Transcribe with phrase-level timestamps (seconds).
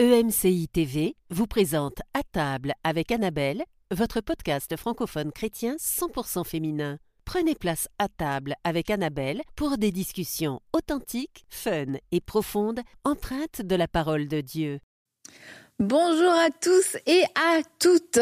[0.00, 6.96] EMCI TV vous présente À table avec Annabelle, votre podcast francophone chrétien 100% féminin.
[7.26, 13.76] Prenez place à table avec Annabelle pour des discussions authentiques, fun et profondes, empreintes de
[13.76, 14.80] la parole de Dieu.
[15.78, 18.20] Bonjour à tous et à toutes.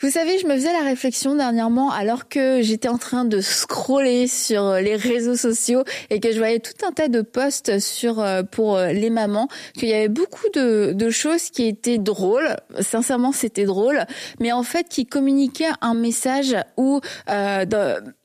[0.00, 4.28] Vous savez, je me faisais la réflexion dernièrement alors que j'étais en train de scroller
[4.28, 8.44] sur les réseaux sociaux et que je voyais tout un tas de posts sur euh,
[8.44, 12.54] pour euh, les mamans, qu'il y avait beaucoup de, de choses qui étaient drôles.
[12.78, 14.04] Sincèrement, c'était drôle,
[14.38, 17.64] mais en fait qui communiquaient un message où euh,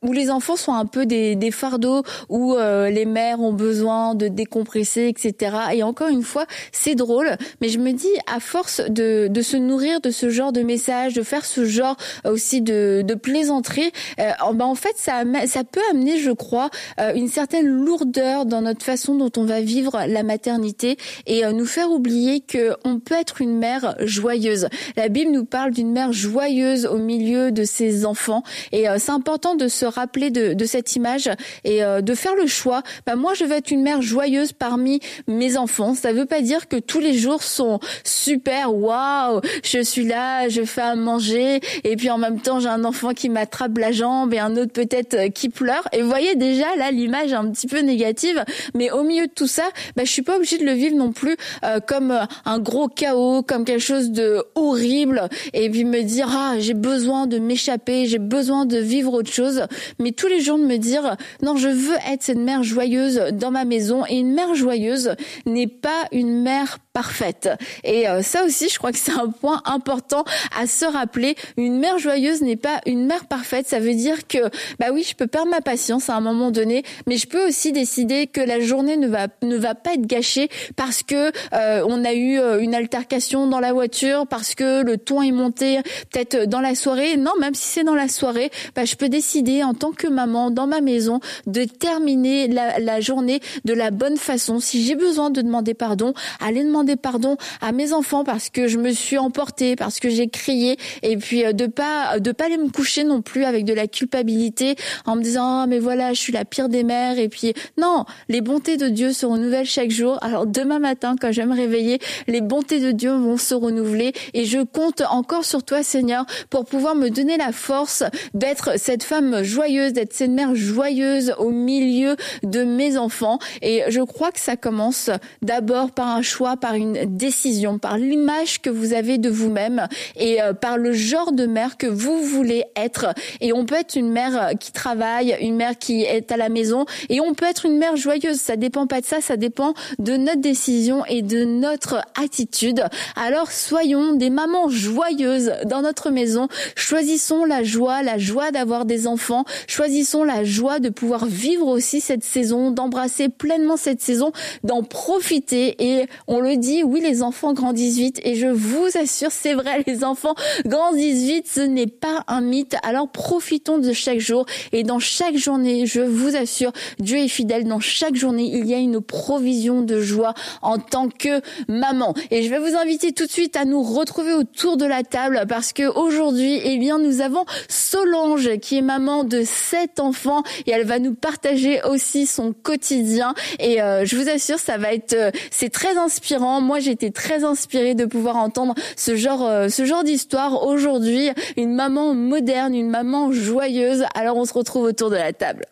[0.03, 4.15] où les enfants sont un peu des, des fardeaux, où euh, les mères ont besoin
[4.15, 5.55] de décompresser, etc.
[5.73, 7.31] Et encore une fois, c'est drôle,
[7.62, 11.13] mais je me dis à force de, de se nourrir de ce genre de messages,
[11.13, 15.81] de faire ce genre aussi de, de plaisanterie, euh, ben en fait ça ça peut
[15.91, 20.23] amener, je crois, euh, une certaine lourdeur dans notre façon dont on va vivre la
[20.23, 24.68] maternité et euh, nous faire oublier que on peut être une mère joyeuse.
[24.95, 29.55] La Bible nous parle d'une mère joyeuse au milieu de ses enfants et c'est important
[29.55, 31.30] de se rappeler de, de cette image
[31.63, 32.84] et de faire le choix.
[33.05, 35.93] Ben moi je veux être une mère joyeuse parmi mes enfants.
[35.93, 38.74] Ça veut pas dire que tous les jours sont super.
[38.74, 41.52] Waouh, je suis là, je fais à manger,
[41.84, 44.71] et puis en même temps j'ai un enfant qui m'attrape la jambe et un autre
[44.73, 45.87] peut-être euh, qui pleure.
[45.91, 48.43] Et vous voyez déjà là l'image un petit peu négative.
[48.73, 49.63] Mais au milieu de tout ça
[49.96, 52.87] bah, je suis pas obligée de le vivre non plus euh, comme euh, un gros
[52.87, 55.29] chaos comme quelque chose de horrible.
[55.54, 59.63] Et puis me dire ah j'ai besoin de m'échapper j'ai besoin de vivre autre chose.
[59.99, 63.51] Mais tous les jours de me dire non je veux être cette mère joyeuse dans
[63.51, 64.03] ma maison.
[64.09, 65.16] Et une mère joyeuse
[65.46, 67.50] n'est pas une mère parfaite
[67.84, 70.24] et ça aussi je crois que c'est un point important
[70.58, 73.68] à se rappeler une mère joyeuse n'est pas une mère parfaite.
[73.68, 74.50] Ça veut dire que,
[74.80, 77.72] bah oui, je peux perdre ma patience à un moment donné, mais je peux aussi
[77.72, 82.03] décider que la journée ne va ne va pas être gâchée parce que euh, on
[82.03, 85.80] a eu euh, une altercation dans la voiture, parce que le ton est monté
[86.12, 87.18] peut-être dans la soirée.
[87.18, 90.52] Non, même si c'est dans la soirée, bah, je peux décider en tant que maman
[90.52, 94.59] dans ma maison de terminer la, la journée de la bonne façon.
[94.59, 98.78] Si j'ai besoin de demander pardon, aller demander pardon à mes enfants parce que je
[98.78, 102.58] me suis emportée, parce que j'ai crié et puis euh, de pas de pas aller
[102.58, 106.20] me coucher non plus avec de la culpabilité en me disant oh, mais voilà je
[106.20, 109.92] suis la pire des mères et puis non les bontés de Dieu se renouvellent chaque
[109.92, 110.18] jour.
[110.22, 114.14] Alors demain matin quand je vais me réveiller les bontés de Dieu vont se renouveler
[114.34, 119.04] et je compte encore sur toi Seigneur pour pouvoir me donner la force d'être cette
[119.04, 123.40] femme joyeuse d'être cette mère joyeuse au milieu de mes enfants.
[123.62, 125.10] Et je crois que ça commence
[125.42, 130.41] d'abord par un choix par une décision par l'image que vous avez de vous-même et
[130.41, 133.13] euh, par le genre de mère que vous voulez être.
[133.41, 136.85] Et on peut être une mère qui travaille, une mère qui est à la maison,
[137.09, 138.39] et on peut être une mère joyeuse.
[138.39, 142.84] Ça dépend pas de ça, ça dépend de notre décision et de notre attitude.
[143.16, 146.47] Alors soyons des mamans joyeuses dans notre maison.
[146.75, 149.45] Choisissons la joie, la joie d'avoir des enfants.
[149.67, 154.31] Choisissons la joie de pouvoir vivre aussi cette saison, d'embrasser pleinement cette saison,
[154.63, 155.75] d'en profiter.
[155.84, 158.19] Et on le dit, oui, les enfants grandissent vite.
[158.24, 160.34] Et je vous assure, c'est vrai, les enfants
[160.66, 162.75] grandissent vite, ce n'est pas un mythe.
[162.84, 167.66] Alors profitons de chaque jour et dans chaque journée, je vous assure, Dieu est fidèle.
[167.66, 172.13] Dans chaque journée, il y a une provision de joie en tant que maman.
[172.31, 175.44] Et je vais vous inviter tout de suite à nous retrouver autour de la table
[175.47, 180.72] parce que aujourd'hui, eh bien, nous avons Solange qui est maman de sept enfants et
[180.72, 183.34] elle va nous partager aussi son quotidien.
[183.59, 186.53] Et euh, je vous assure, ça va être, euh, c'est très inspirant.
[186.62, 191.74] Moi, été très inspirée de pouvoir entendre ce genre, euh, ce genre d'histoire aujourd'hui une
[191.74, 194.06] maman moderne, une maman joyeuse.
[194.16, 195.66] Alors on se retrouve autour de la table.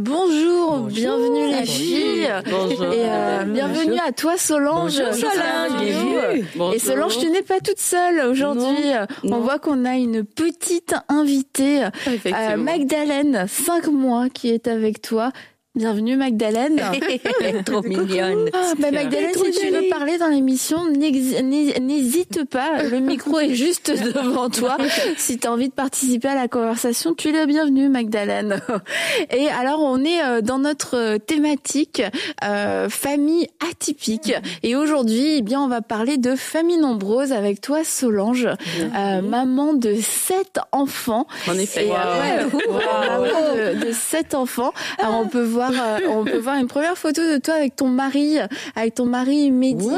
[0.00, 2.26] Bonjour, bienvenue les filles.
[2.50, 2.90] Bonjour.
[2.90, 4.98] Et euh, bienvenue à toi Solange.
[4.98, 6.74] Bonjour Solange.
[6.74, 8.92] Et Solange, tu n'es pas toute seule aujourd'hui.
[9.24, 15.32] On voit qu'on a une petite invitée, euh, Magdalene, 5 mois, qui est avec toi.
[15.76, 16.82] Bienvenue Magdalene.
[17.64, 18.50] Trop mignonne.
[18.52, 22.82] Ah, bah, Magdalene, si tu veux parler dans l'émission, n'hésite pas.
[22.82, 24.76] Le micro est juste devant toi.
[25.16, 28.60] Si tu as envie de participer à la conversation, tu es la bienvenue Magdalene.
[29.30, 32.02] Et alors, on est euh, dans notre euh, thématique
[32.42, 34.34] euh, famille atypique.
[34.64, 39.74] Et aujourd'hui, eh bien, on va parler de famille nombreuse avec toi Solange, euh, maman
[39.74, 41.28] de sept enfants.
[41.46, 41.86] En effet.
[41.86, 41.94] Et, wow.
[41.94, 43.78] ouais, wow.
[43.78, 44.72] de, de sept enfants.
[44.98, 47.76] Alors, on peut voir voir, euh, on peut voir une première photo de toi avec
[47.76, 48.38] ton mari,
[48.74, 49.84] avec ton mari Mehdi.
[49.84, 49.92] Wow,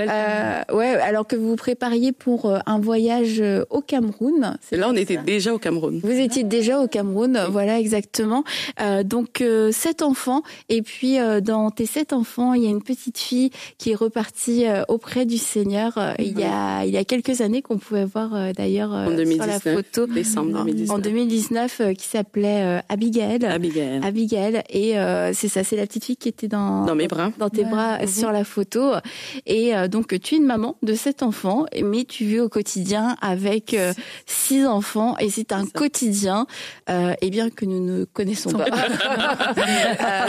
[0.00, 4.56] euh, ouais, alors que vous vous prépariez pour euh, un voyage au Cameroun.
[4.72, 6.00] Là, on était déjà au Cameroun.
[6.02, 8.42] Vous étiez déjà au Cameroun, voilà exactement.
[8.80, 13.18] Euh, donc sept enfants, et puis dans tes sept enfants, il y a une petite
[13.18, 15.98] fille qui est repartie auprès du Seigneur.
[16.18, 19.62] Il y a il y a quelques années qu'on pouvait voir d'ailleurs sur la 2019,
[19.74, 20.96] photo décembre en- 2019.
[20.96, 23.44] en 2019 euh, qui s'appelait euh, Abigail.
[23.44, 24.00] Abigail.
[24.70, 27.30] Et euh, c'est ça, c'est la petite fille qui était dans Dans mes bras.
[27.38, 28.92] dans tes bras euh, sur la photo.
[29.46, 33.16] Et euh, donc tu es une maman de sept enfants, mais tu vis au quotidien
[33.20, 33.92] avec euh,
[34.26, 36.46] six enfants et c'est un quotidien,
[36.88, 38.64] euh, eh bien que nous ne connaissons pas.
[39.60, 40.26] Euh,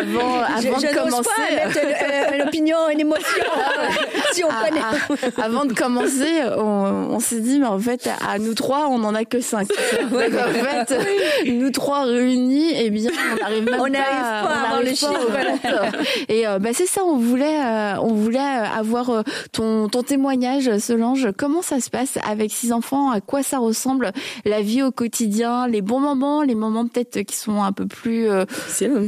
[0.00, 1.30] avant Je, avant je de commencer.
[1.36, 3.24] pas mettre euh, une opinion, une émotion,
[4.32, 4.80] si on Ah, connaît.
[4.82, 6.62] ah, avant de commencer, on,
[7.10, 9.68] on s'est dit, mais en fait, à nous trois, on n'en a que cinq.
[10.10, 14.66] Donc, en fait, nous trois réunis, eh bien, on n'arrive même On pas, pas à
[14.66, 15.12] avoir le chiffre.
[15.12, 16.06] compte.
[16.28, 19.22] Et euh, bah, c'est ça, on voulait, euh, on voulait euh, avoir euh,
[19.52, 21.28] ton, ton témoignage, Solange.
[21.36, 23.10] Comment ça se passe avec six enfants?
[23.10, 24.12] À quoi ça ressemble
[24.44, 25.66] la vie au quotidien?
[25.68, 28.44] Les bons moments, les moments peut-être qui sont un peu plus, euh,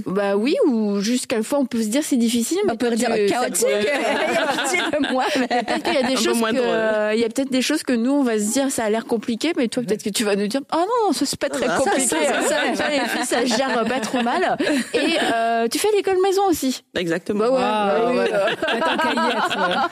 [0.06, 2.58] bah oui, ou jusqu'à fois on peut se dire c'est difficile.
[2.64, 3.66] On mais peut toi, dire tu- chaotique.
[5.12, 5.24] moi.
[5.32, 7.92] Peut-être qu'il y a des Un choses que, il y a peut-être des choses que
[7.92, 10.36] nous on va se dire ça a l'air compliqué, mais toi peut-être que tu vas
[10.36, 12.74] nous dire ah non non ça c'est pas très va, ça, compliqué, ça, ça, ça,
[12.74, 14.56] ça, les filles ça se gère pas trop mal.
[14.94, 16.82] Et euh, tu fais l'école maison aussi.
[16.96, 17.44] Exactement.
[17.50, 18.30] Bah ouais.
[18.30, 18.48] Bah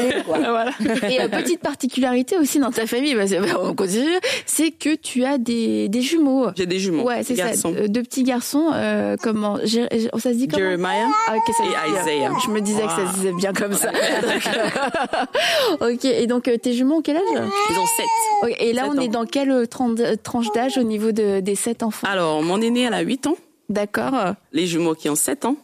[0.00, 0.38] euh, quoi.
[0.38, 0.70] voilà.
[1.08, 4.94] Et euh, petite particularité aussi dans ta famille, bah, c'est- bah, on continue, c'est que
[4.94, 6.48] tu as des, des jumeaux.
[6.56, 7.04] J'ai des jumeaux.
[7.04, 7.46] Ouais, c'est ça.
[7.68, 8.70] euh, Deux petits garçons.
[8.74, 9.88] Euh, comment Jé-
[10.18, 11.06] Ça se dit comment Jeremiah.
[11.28, 11.90] Ah, ok, ça Et.
[12.00, 12.30] Isaiah.
[12.44, 13.90] Je me disais que ça se disait bien comme ça.
[15.80, 17.22] ok, et donc tes jumeaux ont quel âge?
[17.26, 18.06] Ils ont sept.
[18.42, 19.00] Ok, Et là, on ans.
[19.00, 22.06] est dans quelle tran- tranche d'âge au niveau de, des sept enfants?
[22.10, 23.36] Alors, mon aîné, elle a 8 ans.
[23.68, 24.34] D'accord.
[24.52, 25.56] Les jumeaux qui ont 7 ans.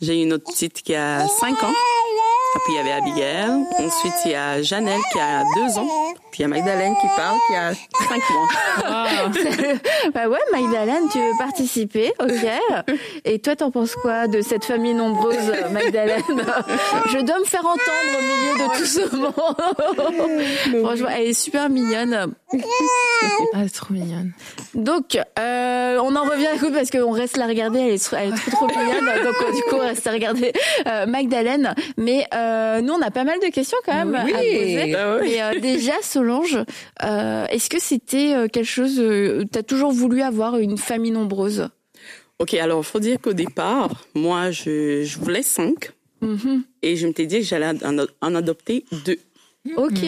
[0.00, 1.72] J'ai une autre petite qui a 5 ans.
[2.64, 3.50] Puis il y avait Abigail.
[3.78, 5.88] Ensuite, il y a Janelle qui a 2 ans.
[6.40, 7.74] Il y a Magdalene qui parle, qui a
[8.08, 8.48] 5 mois.
[10.14, 12.94] bah ouais, Magdalene, tu veux participer, ok.
[13.26, 15.36] Et toi, t'en penses quoi de cette famille nombreuse,
[15.70, 16.22] Magdalene
[17.12, 17.78] Je dois me faire entendre
[18.16, 20.82] au milieu de tout ce monde.
[20.86, 22.32] Franchement, elle est super mignonne.
[23.52, 24.32] Ah, c'est trop mignonne.
[24.74, 28.28] Donc, euh, on en revient, écoute, parce qu'on reste la regarder, elle est, trop- elle
[28.32, 29.04] est trop, trop mignonne.
[29.24, 30.52] Donc, euh, du coup, on reste à regarder
[30.86, 31.74] euh, Magdalene.
[31.98, 34.32] Mais euh, nous, on a pas mal de questions quand même Oui.
[34.32, 34.94] à poser.
[34.96, 35.36] Ah oui.
[35.56, 35.92] Et déjà,
[36.30, 36.64] Solange,
[37.02, 41.68] euh, est-ce que c'était euh, quelque chose, euh, t'as toujours voulu avoir une famille nombreuse?
[42.38, 45.90] Ok, alors, faut dire qu'au départ, moi, je, je voulais 5.
[46.20, 46.62] Mhm.
[46.82, 49.18] Et je m'étais dit que j'allais en, en adopter 2.
[49.76, 50.04] Ok.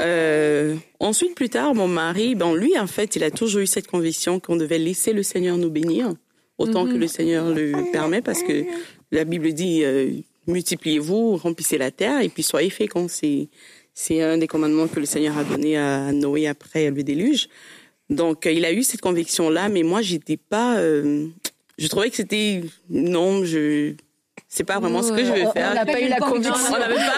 [0.00, 3.86] Euh, ensuite, plus tard, mon mari, ben lui, en fait, il a toujours eu cette
[3.88, 6.14] conviction qu'on devait laisser le Seigneur nous bénir
[6.58, 8.64] autant que le Seigneur le permet, parce que
[9.10, 10.12] la Bible dit euh,
[10.46, 13.08] multipliez-vous, remplissez la terre et puis soyez féconds.
[13.08, 13.48] C'est
[13.94, 17.48] c'est un des commandements que le Seigneur a donné à Noé après le déluge.
[18.08, 20.76] Donc, euh, il a eu cette conviction-là, mais moi, j'étais pas.
[20.78, 21.28] Euh,
[21.78, 23.94] je trouvais que c'était non, je
[24.54, 25.70] c'est pas vraiment ce que je veux faire.
[25.70, 26.52] On n'a pas eu la conviction.
[26.68, 27.10] On n'avait pas.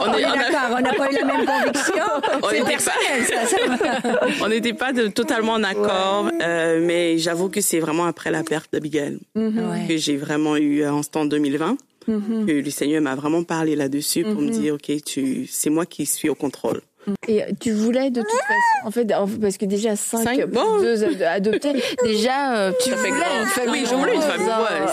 [0.00, 2.04] On on n'a pas eu la même conviction.
[2.42, 8.06] On n'était pas, on n'était pas totalement en accord, euh, mais j'avoue que c'est vraiment
[8.06, 9.86] après la perte d'Abigail mhm.
[9.86, 11.76] que j'ai vraiment eu euh, en ce temps 2020.
[12.08, 12.46] Mm-hmm.
[12.46, 14.60] Que le Seigneur m'a vraiment parlé là-dessus pour me mm-hmm.
[14.60, 16.80] dire, OK, c'est moi qui suis au contrôle.
[17.06, 17.14] Mm-hmm.
[17.28, 19.06] Et euh, tu voulais de toute façon, en fait,
[19.40, 20.80] parce que déjà 5 bon.
[20.80, 23.12] deux adoptés, déjà tu ça voulais
[23.46, 23.70] fait une.
[23.70, 24.48] Oui, je voulais une famille.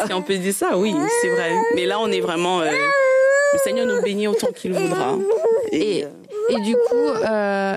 [0.06, 1.52] Si on peut dire ça, oui, c'est vrai.
[1.76, 2.62] Mais là, on est vraiment.
[2.62, 2.70] Euh,
[3.54, 5.18] le Seigneur nous bénit autant qu'il voudra.
[5.74, 6.06] Et,
[6.50, 7.14] et, du coup,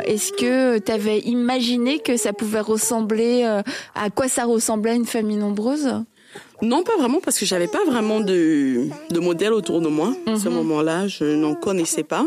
[0.04, 3.44] est-ce que tu avais imaginé que ça pouvait ressembler
[3.96, 6.04] à quoi ça ressemblait une famille nombreuse?
[6.64, 10.12] Non, pas vraiment, parce que j'avais pas vraiment de, de modèle autour de moi.
[10.26, 12.26] À ce moment-là, je n'en connaissais pas.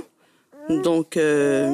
[0.69, 1.73] Donc, euh,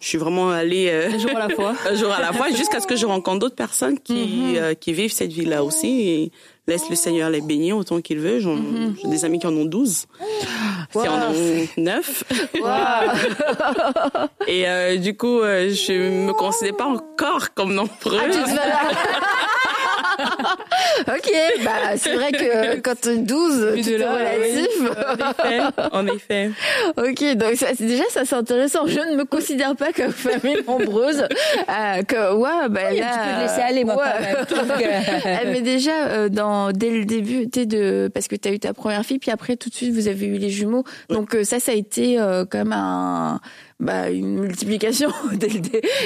[0.00, 1.74] je suis vraiment allée euh, Un jour à la fois.
[1.88, 4.92] un jour à la fois, jusqu'à ce que je rencontre d'autres personnes qui, euh, qui
[4.92, 6.32] vivent cette vie-là aussi et
[6.66, 8.40] laissent le Seigneur les bénir autant qu'il veut.
[8.40, 8.56] J'en-
[9.02, 10.06] J'ai des amis qui en ont 12,
[10.92, 12.24] qui en ont 9.
[14.46, 15.92] Et euh, du coup, euh, je
[16.26, 18.36] me considère pas encore comme nombreuse.
[21.08, 21.32] ok,
[21.64, 25.90] bah c'est vrai que quand t'es 12, Vu tout de là, relatif.
[25.92, 26.50] en effet.
[26.96, 28.86] Ok, donc ça, déjà ça c'est intéressant.
[28.86, 31.22] Je ne me considère pas comme famille nombreuse.
[31.22, 34.44] Euh, que ouais, bah Oui, là, tu peux te laisser aller, moi, ouais.
[34.48, 34.78] quand même.
[34.78, 38.58] Que- Eh, mais déjà euh, dans dès le début, t'es de parce que t'as eu
[38.58, 40.84] ta première fille, puis après tout de suite vous avez eu les jumeaux.
[41.08, 43.40] Donc euh, ça, ça a été euh, quand même un
[43.80, 45.60] bah, une multiplication dès le,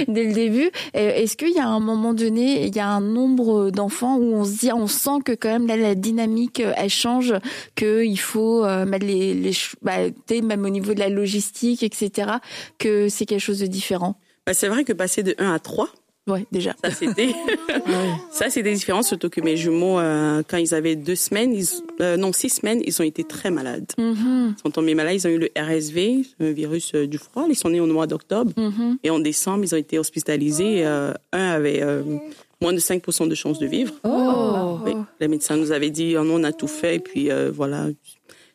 [0.09, 0.71] dès le début.
[0.95, 4.45] Est-ce qu'il y a un moment donné, il y a un nombre d'enfants où on
[4.45, 7.35] se dit, on sent que quand même là, la dynamique, euh, elle change,
[7.75, 9.53] qu'il faut euh, les, les
[9.83, 9.99] bah,
[10.43, 12.33] même au niveau de la logistique, etc.,
[12.79, 14.17] que c'est quelque chose de différent?
[14.47, 15.89] Bah, c'est vrai que passer de 1 à 3,
[16.27, 16.75] Ouais, déjà.
[16.83, 17.35] ça c'était.
[18.31, 21.67] Ça c'était différent surtout que mes jumeaux euh, quand ils avaient deux semaines ils,
[22.01, 23.93] euh, non six semaines ils ont été très malades.
[23.99, 27.45] Mhm, ils sont tombés malades ils ont eu le RSV un virus euh, du froid.
[27.49, 28.53] Ils sont nés au mois d'octobre.
[28.57, 28.99] Mhm.
[29.05, 31.83] et en décembre ils ont été hospitalisés un avait
[32.61, 33.93] moins de 5% de chances de vivre.
[34.05, 34.79] Oh.
[34.85, 36.97] oui, les médecins nous avaient dit oh non, on a tout fait.
[36.97, 37.89] Et puis voilà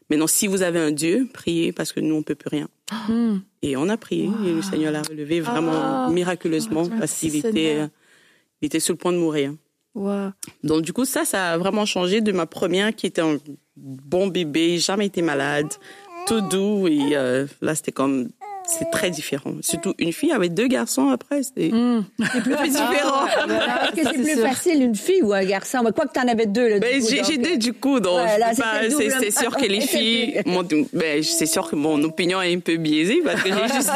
[0.09, 2.67] maintenant si vous avez un Dieu priez parce que nous on peut plus rien
[3.07, 3.41] Mhm.
[3.61, 6.09] et on a prié et le Seigneur l'a relevé vraiment Ah.
[6.11, 7.87] miraculeusement Merci, parce qu'il était euh,
[8.61, 9.53] il était sur le point de mourir
[9.95, 10.29] Wow.
[10.63, 13.37] donc du coup ça, ça a vraiment changé de ma première qui était un
[13.75, 15.67] bon bébé, jamais été malade,
[16.27, 18.29] tout doux et euh, là c'était comme
[18.77, 19.51] c'est très différent.
[19.61, 21.69] Surtout une fille avec deux garçons après, un peu
[22.67, 23.25] différent.
[23.27, 24.47] Est-ce que c'est C'est plus sûr.
[24.47, 25.79] facile une fille ou un garçon?
[25.83, 27.99] Mais quoi que t'en avais deux, Ben, coup, j'ai donc, j'ai euh, deux du coup,
[27.99, 32.01] donc Ouais, c'était c'est c'est sûr que les filles, mon, ben, c'est sûr que mon
[32.03, 33.91] opinion est un peu biaisée parce que j'ai juste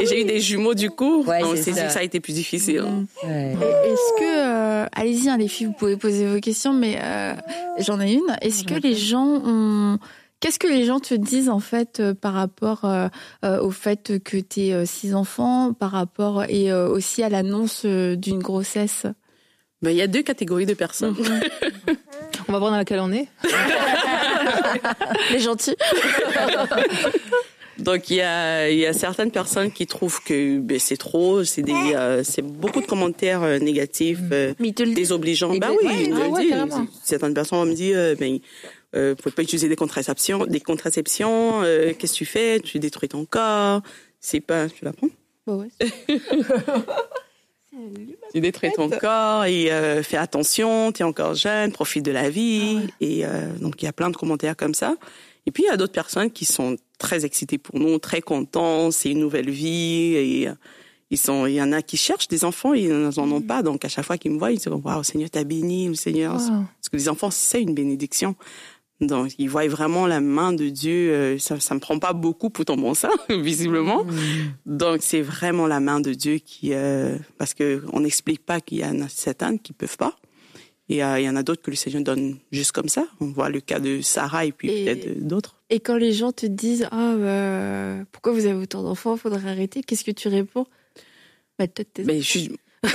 [0.00, 1.86] et j'ai eu des jumeaux du coup, Ouais, donc c'est c'est sûr ça.
[1.86, 2.82] que ça a été plus difficile.
[3.24, 3.28] ouais.
[3.28, 7.34] Et Est-ce que, euh, allez-y, hein, les filles, vous pouvez poser vos questions, mais euh,
[7.78, 8.36] j'en ai une.
[8.42, 9.98] Est-ce que les gens ont,
[10.40, 13.08] qu'est-ce que les gens te disent en fait euh, par rapport euh,
[13.44, 17.82] euh, au fait que tu aies six enfants, par rapport et euh, aussi à l'annonce
[17.84, 19.06] euh, d'une grossesse?
[19.82, 21.14] Ben, il y a deux catégories de personnes.
[22.48, 23.28] On va voir dans laquelle on est.
[25.30, 25.76] Les gentils.
[27.78, 31.44] Donc il y a, il y a certaines personnes qui trouvent que ben, c'est trop,
[31.44, 34.96] c'est des, euh, c'est beaucoup de commentaires euh, négatifs, euh, Mais ils te le disent.
[34.96, 35.56] désobligeants.
[35.56, 36.50] Ben oui, ouais, ils ah le ouais, disent.
[36.50, 36.86] carrément.
[37.04, 38.38] Certaines personnes vont me dire, euh, ben,
[38.96, 41.62] euh, pouvez pas utiliser des contraceptions, des contraceptions.
[41.62, 42.60] euh, Qu'est-ce que tu fais?
[42.60, 43.82] Tu détruis ton corps.
[44.20, 45.08] C'est pas, tu la prends
[45.46, 45.68] Bah ouais.
[48.32, 50.90] Tu détruis ton corps et euh, fais attention.
[50.90, 52.80] Tu es encore jeune, profite de la vie.
[53.00, 54.96] Et euh, donc il y a plein de commentaires comme ça.
[55.46, 58.90] Et puis il y a d'autres personnes qui sont très excitées pour nous, très contents.
[58.90, 60.52] C'est une nouvelle vie et euh,
[61.10, 61.46] ils sont.
[61.46, 63.62] Il y en a qui cherchent des enfants, ils n'en ont pas.
[63.62, 65.94] Donc à chaque fois qu'ils me voient, ils se disent waouh, Seigneur, t'as béni, le
[65.94, 66.34] Seigneur.
[66.34, 66.38] Wow.
[66.48, 68.34] Parce que les enfants, c'est une bénédiction.
[69.00, 71.12] Donc, ils voient vraiment la main de Dieu.
[71.12, 74.04] euh, Ça, ça me prend pas beaucoup pour ton bon sein, visiblement.
[74.66, 78.78] Donc, c'est vraiment la main de Dieu qui, euh, parce que on n'explique pas qu'il
[78.78, 80.16] y en a certaines qui peuvent pas.
[80.90, 83.06] Et euh, il y en a d'autres que le Seigneur donne juste comme ça.
[83.20, 85.54] On voit le cas de Sarah et puis peut-être d'autres.
[85.70, 89.82] Et quand les gens te disent ah bah, pourquoi vous avez autant d'enfants, faudrait arrêter,
[89.82, 90.66] qu'est-ce que tu réponds?
[91.58, 92.50] Bah peut-être tes- Mais je suis,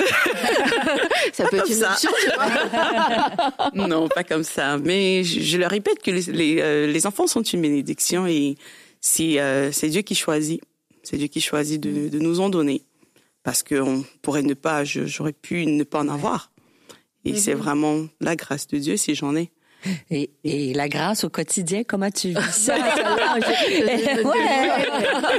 [1.34, 1.92] ça peut être comme une ça.
[1.94, 2.12] option.
[2.22, 3.88] tu vois.
[3.88, 4.78] non, pas comme ça.
[4.78, 8.56] Mais je, je leur répète que les, les, euh, les enfants sont une bénédiction et
[9.02, 10.62] c'est euh, c'est Dieu qui choisit.
[11.04, 12.84] C'est Dieu qui choisit de, de nous en donner.
[13.44, 16.52] Parce qu'on pourrait ne pas, j'aurais pu ne pas en avoir.
[17.26, 19.50] Et c'est vraiment la grâce de Dieu si j'en ai.
[20.12, 22.76] Et, et la grâce au quotidien, comment tu vis ça?
[24.24, 24.34] Ouais.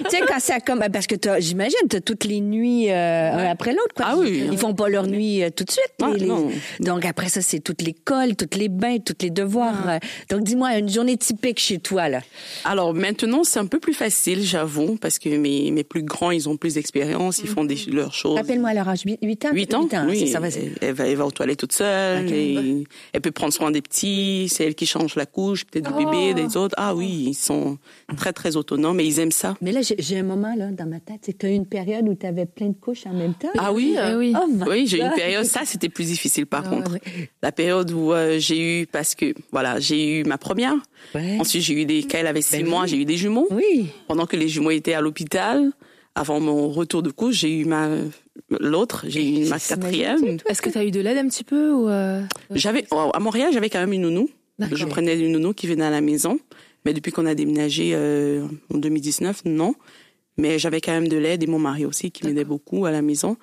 [0.11, 3.73] tu sais, quand ça comme, parce que j'imagine, t'as toutes les nuits, euh, un après
[3.73, 3.95] l'autre.
[4.01, 4.45] Ah oui.
[4.51, 5.85] Ils font pas leur nuit euh, tout de suite.
[6.03, 6.29] Ah, les-.
[6.85, 9.89] Donc après ça, c'est toute l'école, toutes les bains, tous les devoirs.
[9.89, 9.99] euh.
[10.31, 12.21] Donc dis-moi, une journée typique chez toi, là?
[12.65, 16.49] Alors maintenant, c'est un peu plus facile, j'avoue, parce que mes, mes plus grands, ils
[16.49, 18.37] ont plus d'expérience, ils font des, leurs choses.
[18.37, 19.51] Rappelle-moi leur âge, 8, ans?
[19.53, 20.29] 8 ans, oui.
[20.29, 20.41] ça,
[20.81, 22.31] elle, va, elle va aux toilettes toute seule.
[22.33, 24.34] Et elle peut prendre soin des petits.
[24.49, 26.75] C'est elle qui change la couche, peut-être du bébé, des autres.
[26.79, 27.79] Ah oui, ils sont
[28.17, 29.57] très, très autonomes et ils aiment ça.
[29.61, 32.09] Mais là, j'ai un moment, là, dans ma tête, c'est que t'as eu une période
[32.09, 33.49] où t'avais plein de couches en même temps.
[33.59, 34.33] Ah oui, Eh oui.
[34.37, 35.45] Oh oui, j'ai eu une période.
[35.45, 36.93] Ça, c'était plus difficile par Ah, contre.
[36.93, 37.01] ouais.
[37.43, 40.75] La période où euh, j'ai eu, parce que voilà, j'ai eu ma première.
[41.15, 41.39] Ouais.
[41.41, 42.89] Ensuite, j'ai eu des, quand elle avait six Ben mois, oui.
[42.89, 43.47] j'ai eu des jumeaux.
[43.51, 43.89] Oui.
[44.09, 45.71] Pendant que les jumeaux étaient à l'hôpital,
[46.15, 47.89] avant mon retour de couche, j'ai eu ma
[48.51, 50.39] l'autre, j'ai eu ma quatrième.
[50.49, 53.21] Est-ce que tu as eu de l'aide un petit peu ou euh, J'avais oh, à
[53.21, 54.29] Montréal, j'avais quand même une nounou.
[54.59, 54.79] D'accord.
[54.79, 56.39] Je prenais une nounou qui venait à la maison,
[56.85, 59.75] mais depuis qu'on a déménagé euh, en 2019, non.
[60.37, 63.03] Mais j'avais quand même de l'aide et mon mari aussi qui m'aidait beaucoup à la
[63.03, 63.37] maison.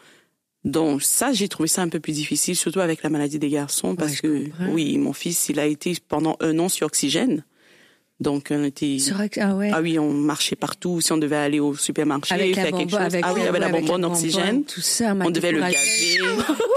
[0.63, 3.95] Donc ça, j'ai trouvé ça un peu plus difficile, surtout avec la maladie des garçons,
[3.95, 4.73] parce que comprends.
[4.73, 7.43] oui, mon fils, il a été pendant un an sur oxygène.
[8.21, 8.97] Donc on était
[9.41, 9.71] ah ouais.
[9.73, 11.01] ah oui, on marchait partout.
[11.01, 13.45] Si on devait aller au supermarché, avec faire la quelque chose, avec, ah oui, il
[13.45, 14.63] y avait la ouais, avec bonbonne oxygène.
[14.63, 15.15] tout ça.
[15.15, 16.19] m'a On devait le gaver.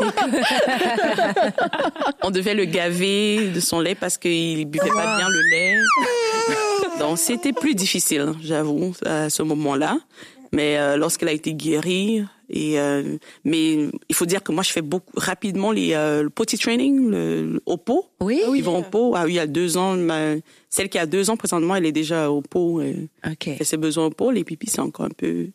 [2.23, 5.77] on devait le gaver de son lait parce qu'il buvait pas bien le lait.
[6.99, 9.99] Donc c'était plus difficile, j'avoue, à ce moment-là.
[10.55, 14.71] Mais euh, lorsqu'elle a été guérie, et euh, mais il faut dire que moi je
[14.71, 18.07] fais beaucoup rapidement les euh, le potty training, le, le- au pot.
[18.21, 18.41] Oui.
[18.55, 19.15] Ils vont au pot.
[19.17, 20.35] Ah oui, il y a deux ans, ma-
[20.71, 22.81] celle qui a deux ans présentement, elle est déjà au pot.
[22.81, 23.45] euh, OK.
[23.57, 24.31] fait ses besoins au pot.
[24.31, 25.49] Les pipis, c'est encore un peu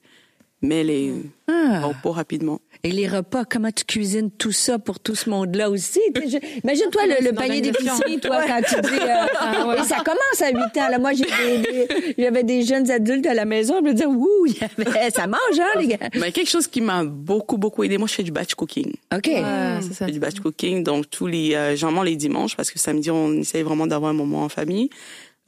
[0.62, 1.14] met les
[1.48, 1.88] Ah.
[1.88, 2.60] au pot rapidement.
[2.86, 6.00] Et les repas, comment tu cuisines tout ça pour tout ce monde-là aussi?
[6.16, 9.00] Je- Imagine-toi le, le panier d'épicerie, toi, quand tu dis...
[9.02, 9.80] euh, Ah, ouais.
[9.82, 10.88] Et ça commence à 8 ans.
[10.90, 11.58] Là, moi, j'ai des-
[11.88, 13.76] des- j'avais des, jeunes adultes à la maison.
[13.80, 15.98] Je me disais, ouh, y avait- ça mange, hein, les gars?
[16.16, 18.94] Mais quelque chose qui m'a beaucoup beaucoup aidé, moi je fais du batch cooking.
[19.14, 19.28] OK.
[19.28, 19.44] Ouais,
[19.82, 20.06] c'est ça.
[20.06, 23.12] Je fais du batch cooking donc tous les euh, généralement les dimanches parce que samedi
[23.12, 24.90] on essaye vraiment d'avoir un moment en famille.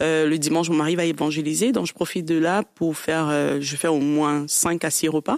[0.01, 3.59] Euh, le dimanche mon mari va évangéliser donc je profite de là pour faire euh,
[3.61, 5.38] je fais au moins 5 à 6 repas.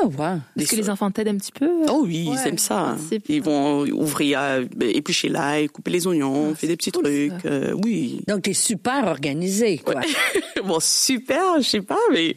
[0.00, 0.38] Oh, wow.
[0.56, 2.96] Est-ce que les enfants t'aident un petit peu Oh oui, Ouais, ils aiment ça.
[3.28, 7.44] Ils vont ouvrir, euh, éplucher l'ail, couper les oignons, Ah, faire des petits cool, trucs.
[7.46, 8.20] euh, oui.
[8.26, 10.00] Donc, t'es super organisé, quoi.
[10.64, 12.36] bon, super, je sais pas, mais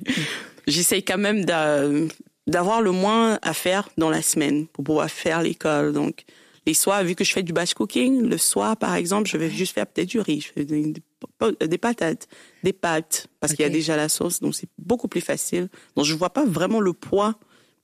[0.67, 1.83] j'essaye quand même d'a-
[2.47, 5.93] d'avoir le moins à faire dans la semaine pour pouvoir faire l'école.
[5.93, 6.25] Donc,
[6.67, 9.49] les soirs, vu que je fais du batch cooking, le soir, par exemple, je vais
[9.51, 12.27] juste faire peut-être du riz, je fais des, patates,
[12.63, 15.69] des pâtes, parce qu'il y a déjà la sauce, donc c'est beaucoup plus facile.
[15.95, 17.35] Donc, je vois pas vraiment le poids,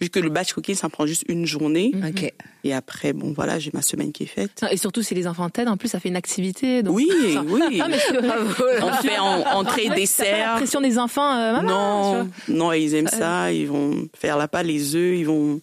[0.09, 1.91] puisque le batch cooking, ça prend juste une journée.
[2.07, 2.33] OK.
[2.63, 4.65] Et après, bon, voilà, j'ai ma semaine qui est faite.
[4.71, 6.81] Et surtout, si les enfants t'aident, en plus, ça fait une activité.
[6.81, 6.95] Donc...
[6.95, 7.07] Oui,
[7.45, 7.79] oui.
[7.79, 7.97] Ah, mais
[8.81, 10.53] On fait en, entrée, dessert.
[10.53, 13.53] la pression des enfants, euh, maman, Non, non, ils aiment ça.
[13.53, 15.61] Ils vont faire la pâte, les œufs, ils vont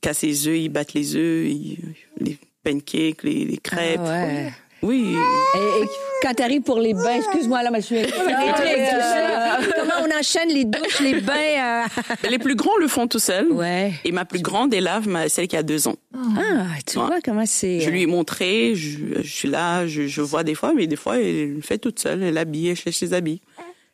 [0.00, 1.78] casser les œufs, ils battent les œufs, ils-
[2.20, 3.98] les pancakes, les, les crêpes.
[4.04, 4.52] Ah ouais.
[4.82, 5.14] Oui.
[5.54, 5.86] Et, et
[6.22, 8.02] quand t'arrives pour les bains, excuse-moi, là, mais je suis...
[8.02, 11.84] Comment on enchaîne les douches, les bains?
[11.84, 11.86] euh,
[12.30, 13.50] Les plus grands le font tout seuls.
[13.52, 13.92] Ouais.
[14.04, 15.96] Et ma plus grande élève, celle qui a deux ans.
[16.14, 17.06] Ah, tu Ouais.
[17.06, 17.80] vois comment c'est...
[17.80, 20.96] Je lui ai montré, je, je suis là, je, je vois des fois, mais des
[20.96, 22.22] fois, elle le fait toute seule.
[22.22, 23.40] Elle habille, elle cherche ses habits.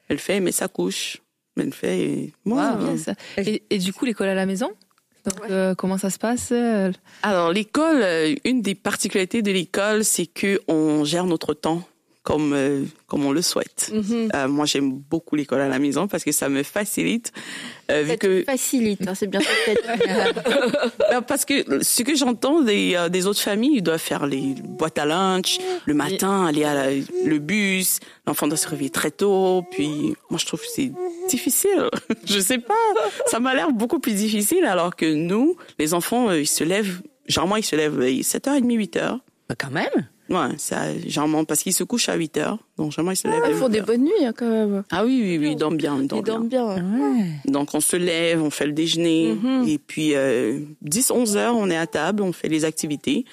[0.09, 1.19] Elle fait, elle met sa couche.
[1.59, 2.77] Elle le fait, et moi.
[2.81, 3.15] Bien, ça.
[3.37, 4.71] Et, et du coup, l'école à la maison?
[5.29, 6.93] Donc, euh, comment ça se passe euh,
[7.23, 11.83] Alors, l'école, euh, une des particularités de l'école, c'est que on gère notre temps
[12.29, 13.91] comme euh, comme on le souhaite.
[14.35, 17.33] Euh, moi, j'aime beaucoup l'école à la maison parce que ça me facilite.
[17.91, 19.49] euh, vu Ça que te facilite, hein, c'est bien ça.
[21.15, 24.55] Euh, parce que ce que j'entends des euh, des autres familles, ils doivent faire les
[24.63, 26.91] boîtes à lunch le matin, aller à la-
[27.25, 28.01] le bus.
[28.27, 29.65] L'enfant doit se réveiller très tôt.
[29.71, 30.93] Puis moi, je trouve que c'est
[31.31, 31.89] difficile.
[32.27, 32.75] je sais pas.
[33.27, 37.01] Ça m'a l'air beaucoup plus difficile alors que nous, les enfants, euh, ils se lèvent.
[37.27, 39.19] Généralement, ils se lèvent euh, 7h30, 8h.
[39.49, 40.09] Ben, Quand même.
[40.31, 42.59] Ouais, ça, généralement, parce qu'ils se couchent à 8 heures.
[42.77, 43.87] Donc, généralement, ils se lèvent à Ils font 8 des heures.
[43.87, 44.85] bonnes nuits hein, quand même.
[44.91, 46.75] Ah oui, oui, oui, ils dorment bien, ils dorment Ils dorment bien.
[46.75, 46.85] bien.
[47.19, 47.27] Ouais.
[47.47, 49.37] Donc, on se lève, on fait le déjeuner.
[49.67, 53.25] Et puis, euh, 10, 11 heures, on est à table, on fait les activités.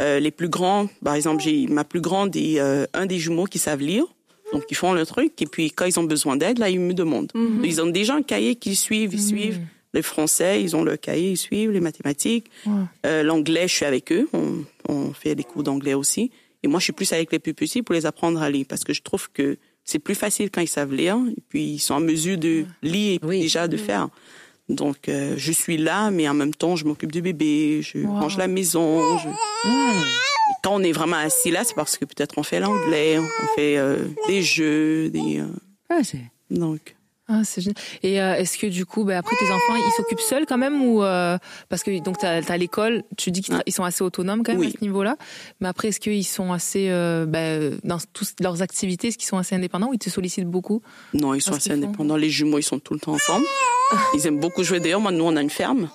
[0.00, 3.44] Euh, les plus grands, par exemple, j'ai ma plus grande et euh, un des jumeaux
[3.46, 4.04] qui savent lire.
[4.52, 5.40] Donc, ils font le truc.
[5.40, 7.32] Et puis, quand ils ont besoin d'aide, là, ils me demandent.
[7.64, 9.60] Ils ont déjà un cahier qu'ils suivent, ils suivent.
[9.94, 11.70] Les Français, ils ont le cahier, ils suivent.
[11.70, 12.50] Les mathématiques.
[13.06, 14.28] Euh, L'anglais, je suis avec eux.
[14.32, 16.30] On, on fait des cours d'anglais aussi.
[16.62, 18.84] Et moi, je suis plus avec les plus petits pour les apprendre à lire parce
[18.84, 21.94] que je trouve que c'est plus facile quand ils savent lire et puis ils sont
[21.94, 23.40] en mesure de lire et Oui.
[23.40, 24.08] déjà de faire.
[24.68, 28.38] Donc, euh, je suis là, mais en même temps, je m'occupe du bébé, je range
[28.38, 29.18] la maison.
[29.18, 29.28] je-
[30.62, 33.76] Quand on est vraiment assis là, c'est parce que peut-être on fait l'anglais, on fait
[33.78, 33.96] euh,
[34.28, 35.40] des jeux, des.
[35.40, 35.46] euh,
[35.90, 36.20] Ah, c'est...
[36.50, 36.94] donc.
[37.34, 37.76] Ah, c'est génial.
[38.02, 40.82] Et euh, est-ce que du coup, bah, après tes enfants, ils s'occupent seuls quand même
[40.84, 41.38] ou euh,
[41.70, 44.60] parce que donc t'as as, l'école, tu dis qu'ils ils sont assez autonomes quand même
[44.60, 44.68] Oui.
[44.68, 45.16] à ce niveau-là.
[45.60, 49.38] Mais après, est-ce qu'ils sont assez euh, bah, dans toutes leurs activités, est-ce qu'ils sont
[49.38, 50.82] assez indépendants ou ils te sollicitent beaucoup?
[51.14, 52.16] Non, ils sont Ah, assez indépendants.
[52.16, 53.46] Les jumeaux, ils sont tout le temps ensemble.
[54.14, 54.80] Ils aiment beaucoup jouer.
[54.80, 55.88] D'ailleurs, moi, nous, on a une ferme.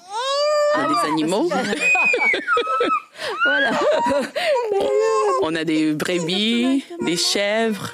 [0.75, 1.49] On a des animaux.
[3.45, 3.71] Voilà.
[5.41, 7.91] On a des brebis, des chèvres.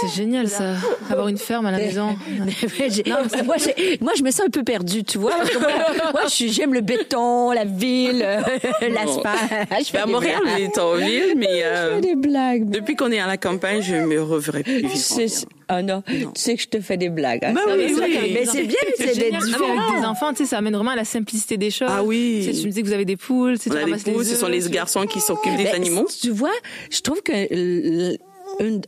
[0.00, 0.74] C'est génial ça,
[1.10, 2.16] avoir une ferme à la maison.
[3.46, 3.56] Moi,
[4.00, 5.32] moi, je me sens un peu perdue, tu vois.
[5.36, 8.40] Parce que moi, j'aime le béton, la ville, euh,
[8.88, 9.68] l'asphalte.
[9.84, 10.60] Je fais à des Montréal, on blagues.
[10.60, 12.70] est en ville, mais Je euh, fais des blagues.
[12.70, 15.46] depuis qu'on est à la campagne, je me reverrai plus vivre.
[15.68, 17.44] Ah non, tu sais que je te fais des blagues.
[17.44, 17.54] hein.
[17.54, 18.30] Oui, mais c'est- oui.
[18.34, 20.00] Mais c'est bien, c'est d'être Ah, mais avec différent.
[20.00, 21.88] des enfants, tu sais, ça amène vraiment à la simplicité des choses.
[21.90, 22.42] Ah oui.
[22.44, 23.80] Tu, sais, tu me dis que vous avez des poules, tu sais, On tu a
[23.80, 26.06] des ramasses les poules, ce sont les garçons qui s'occupent des Ben, animaux.
[26.22, 26.52] Tu vois,
[26.90, 27.32] je trouve que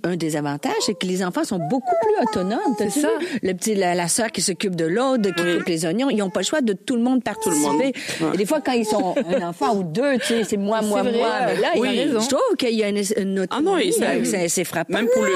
[0.04, 2.74] un, des avantages, c'est que les enfants sont beaucoup plus autonomes.
[2.78, 3.00] C'est vu?
[3.00, 3.08] ça.
[3.42, 5.58] Le petit, la, la sœur qui s'occupe de l'autre, qui Oui.
[5.58, 7.56] coupe les oignons, ils n'ont pas le choix de tout le monde participer.
[7.56, 7.80] le monde.
[7.80, 7.92] Ouais.
[8.34, 11.02] Et des fois, quand ils sont un enfant ou deux, tu sais, c'est moi, moi,
[11.02, 11.28] vrai, moi.
[11.46, 11.88] Mais là, Oui.
[11.90, 12.20] il y a raison.
[12.20, 13.76] je trouve qu'il y a une, une Ah non,
[14.24, 14.92] c'est- c'est frappant.
[14.94, 15.32] Même pour le,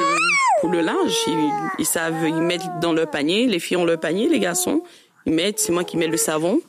[0.61, 3.47] pour le linge, ils, ils savent, ils mettent dans le panier.
[3.47, 4.83] Les filles ont le panier, les garçons.
[5.27, 6.61] Ils mettent, c'est moi qui mets le savon.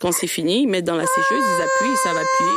[0.00, 1.24] Quand c'est fini, ils mettent dans la sécheuse,
[1.56, 2.52] ils appuient, ils savent appuyer.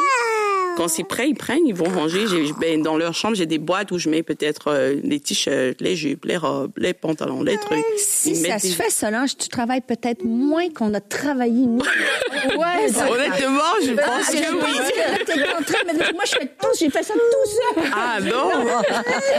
[0.77, 2.25] Quand c'est prêt, ils prennent, ils vont ranger.
[2.59, 5.95] Ben, dans leur chambre, j'ai des boîtes où je mets peut-être euh, les t-shirts, les
[5.95, 7.83] jupes, les robes, les pantalons, les trucs.
[7.97, 11.81] Si Ils ça se des- fait, Solange, tu travailles peut-être moins qu'on a travaillé nous.
[12.57, 15.43] Ouais, c'est- Honnêtement, je pense Ah, que oui.
[15.59, 17.91] En train moi, je fais tout, j'ai fait ça tout seul.
[17.93, 18.49] Ah non!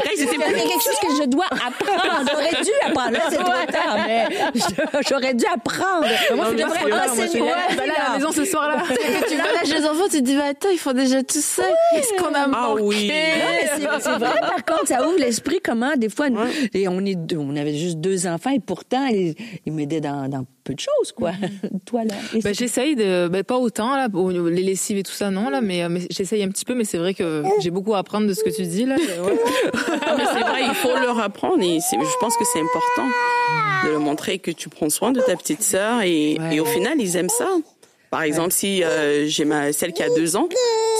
[0.04, 2.30] Plus- quelque chose que je dois apprendre.
[2.30, 3.10] J'aurais dû apprendre.
[3.12, 6.06] Là, c'est trop tard, mais je- j'aurais dû apprendre.
[6.34, 7.40] Moi, je devrais enseigner.
[7.40, 7.56] là.
[7.76, 8.82] Bah là, à la maison ce soir-là.
[9.28, 11.62] tu lâches les enfants, tu te dis, bah attends, ils font déjà tout ça.
[11.92, 13.08] Qu'est-ce qu'on a Ah oui.
[13.10, 16.28] C'est- vrai, par contre, ça ouvre l'esprit comment, des fois,
[16.74, 19.34] et on, est deux- on avait juste deux enfants et pourtant, ils,
[19.66, 21.32] ils m'aidaient dans, dans peu de choses, quoi.
[21.86, 22.14] Toi, là.
[22.40, 25.60] C'est- j'essaye de, bah, pas autant là, niveau- les lessives et tout ça non là,
[25.60, 28.26] mais, euh, mais j'essaye un petit peu, mais c'est vrai que j'ai beaucoup à apprendre
[28.28, 28.96] de ce que tu dis là.
[28.96, 29.38] Ouais.
[30.34, 33.08] C'est vrai, il faut leur apprendre et je pense que c'est important
[33.84, 36.56] de leur montrer que tu prends soin de ta petite sœur et, Ouais.
[36.56, 37.48] et au final, ils aiment ça.
[38.12, 40.46] Par exemple, si euh, j'ai ma celle qui a deux ans,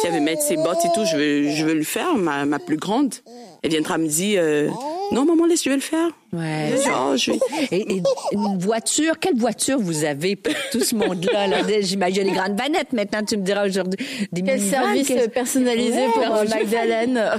[0.01, 2.15] si elle veut mettre ses bottes et tout, je veux, je veux le faire.
[2.17, 3.15] Ma, ma plus grande,
[3.63, 4.69] elle viendra me dire euh,
[5.13, 6.09] non maman laisse, je vais le faire.
[6.33, 6.75] Ouais.
[6.83, 7.39] Genre, je vais-
[7.71, 11.47] Et, et une voiture, quelle voiture vous avez pour tout ce monde-là?
[11.49, 11.59] Là?
[11.83, 13.99] J'imagine les grandes vanettes maintenant, tu me diras aujourd'hui.
[14.33, 17.31] Des Quel service personnalisé Ouais, pour Magdalene.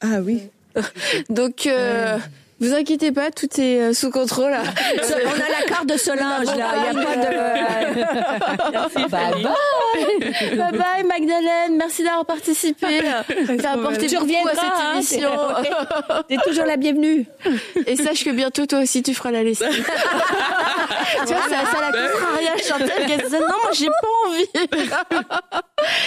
[0.00, 0.42] Ah oui.
[1.28, 2.16] Donc, euh,
[2.60, 4.50] vous inquiétez pas, tout est euh, sous contrôle.
[4.50, 4.62] là.
[4.62, 6.70] On a la carte de Solange, là.
[6.76, 7.28] Il n'y a pas de...
[9.08, 9.42] Bye bye.
[10.56, 13.00] bye bye Magdalene, merci d'avoir participé.
[13.62, 15.30] T'as apporté Tu beaucoup à hein, cette émission.
[16.28, 17.26] T'es toujours la bienvenue.
[17.86, 19.68] Et sache que bientôt toi aussi tu feras la lessive.
[19.68, 22.88] tu vois, ça, ça la contraria Chantal
[23.32, 24.48] non, moi j'ai pas envie.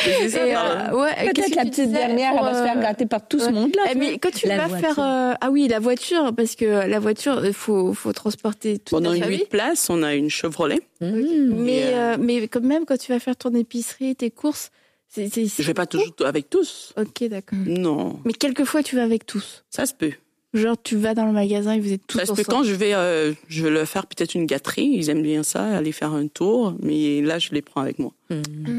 [0.08, 3.06] Et, euh, ouais, Peut-être que la petite dernière, pour, elle va se euh, faire gâter
[3.06, 3.84] par tout ce monde-là.
[3.92, 4.96] Eh, mais quand tu La vas voiture.
[4.96, 8.90] faire euh, ah oui la voiture parce que la voiture il faut faut transporter toute
[8.90, 9.38] Pendant la une famille.
[9.40, 10.80] huit places, on a une Chevrolet.
[11.02, 14.72] Mais Et, euh, euh, mais quand même quand tu vas faire ton épicerie tes courses
[15.08, 16.94] c'est c'est Je vais pas toujours avec tous.
[16.98, 17.60] ok d'accord.
[17.66, 19.64] Non, Mais quelquefois tu vas avec tous.
[19.70, 20.14] ça se peut.
[20.54, 22.94] Genre tu vas dans le magasin et vous êtes tous Parce que quand je vais,
[22.94, 26.28] euh, je vais leur faire peut-être une gâterie, ils aiment bien ça, aller faire un
[26.28, 28.12] tour, mais là, je les prends avec moi.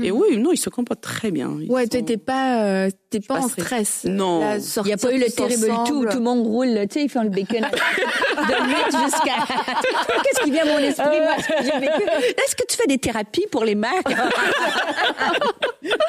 [0.02, 1.50] Et oui, non, ils se comportent très bien.
[1.60, 4.04] Ils Ouais, sont- toi t'es pas euh, t'es pas, pas en stress.
[4.06, 4.40] Non.
[4.78, 6.08] Il n'y a pas eu le terrible tout, ensemble.
[6.08, 9.44] tout le monde roule, tu sais, ils font le bacon de 8 jusqu'à...
[10.24, 12.02] Qu'est-ce qui vient à mon esprit, moi, ce que j'ai vécu?
[12.02, 13.90] Est-ce que tu fais des thérapies pour les mères?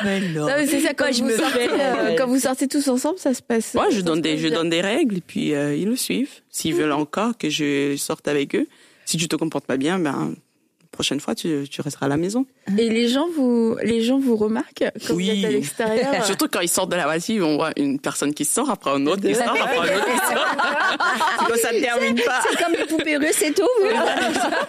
[0.05, 0.41] Mais non.
[0.47, 3.17] Non, mais c'est ça quand, je vous me fais, euh, quand vous sortez tous ensemble,
[3.19, 3.73] ça se passe.
[3.73, 5.95] Moi, je ça donne se des, je donne des règles, et puis euh, ils le
[5.95, 6.41] suivent.
[6.49, 8.67] S'ils veulent encore que je sorte avec eux,
[9.05, 10.33] si tu te comportes pas bien, ben,
[10.81, 12.45] la prochaine fois, tu, tu resteras à la maison.
[12.77, 15.29] Et les gens vous les gens vous remarquent quand Oui.
[15.31, 16.25] vous êtes à l'extérieur.
[16.25, 19.05] Surtout quand ils sortent de la voiture, on voit une personne qui sort, après un
[19.07, 21.57] autre qui sort, après un autre qui sort.
[21.63, 22.41] Ça ne termine pas.
[22.49, 23.63] C'est comme les poupées russes et tout.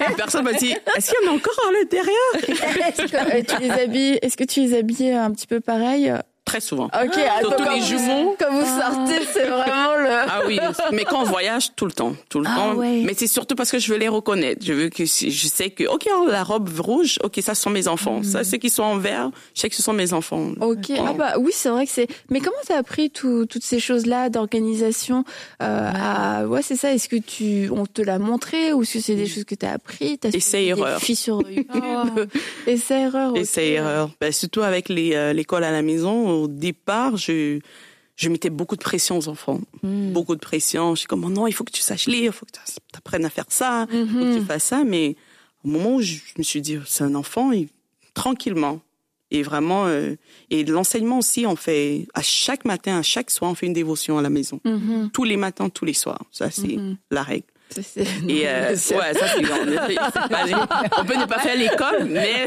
[0.09, 2.15] Une personne m'a dit, est-ce qu'il y en a encore à l'intérieur?
[2.89, 6.13] Est-ce que euh, tu les habilles Est-ce que tu les habilles un petit peu pareil?
[6.45, 6.85] Très souvent.
[6.87, 8.23] Ok, Surtout attends, les quand jumeaux.
[8.25, 10.09] Vous, quand vous sortez, c'est vraiment le.
[10.29, 10.61] Ah oui,
[10.93, 12.75] mais quand on voyage, tout le temps, tout le Ah temps.
[12.75, 13.03] ouais.
[13.05, 14.63] Mais c'est surtout parce que je veux les reconnaître.
[14.65, 17.63] Je veux que si- je sais que ok, oh, la robe rouge, ok, ça ce
[17.63, 18.21] sont mes enfants.
[18.21, 18.25] Mm.
[18.25, 20.49] Ça, ceux qui sont en vert, je sais que ce sont mes enfants.
[20.61, 20.93] Ok.
[20.99, 22.09] Ah bah oui, c'est vrai que c'est.
[22.31, 25.25] Mais comment t'as appris tout- toutes ces choses-là d'organisation
[25.63, 26.45] euh, à...
[26.47, 26.93] Ouais, c'est ça.
[26.93, 29.73] Est-ce que tu, on te l'a montré ou est-ce que c'est des choses que t'as
[29.73, 30.19] appris?
[30.19, 31.01] T'as suivi Essai, erreur.
[31.01, 31.83] filles sur YouTube?
[31.83, 32.21] Oh.
[32.67, 33.31] Essai erreur.
[33.33, 33.39] ok.
[33.39, 34.11] Essai erreur.
[34.21, 36.34] Ben, surtout avec les euh, l'école à la maison.
[36.35, 37.61] Au départ, je
[38.17, 40.13] je mettais beaucoup de pression aux enfants, Hmm.
[40.13, 40.95] beaucoup de pression.
[40.95, 42.61] Je suis comme oh non, il faut que tu saches lire, il faut que tu
[42.97, 44.47] apprennes à faire ça, il faut que tu Mhm.
[44.47, 44.85] fasses ça.
[44.85, 45.17] Mais
[45.65, 47.69] au moment où je, me suis dit c'est un enfant, il-
[48.15, 48.81] tranquillement.
[49.33, 50.15] Et vraiment, euh,
[50.51, 54.17] et l'enseignement aussi, on fait à chaque matin, à chaque soir, on fait une dévotion
[54.17, 54.61] à la maison.
[54.65, 55.11] Mhm.
[55.13, 56.25] Tous les matins, tous les soirs.
[56.31, 56.97] Ça, c'est Mhm.
[57.11, 57.47] la règle.
[58.29, 59.45] Et euh, ouais, ça c'est
[61.01, 62.47] On peut ne pas faire l'école, mais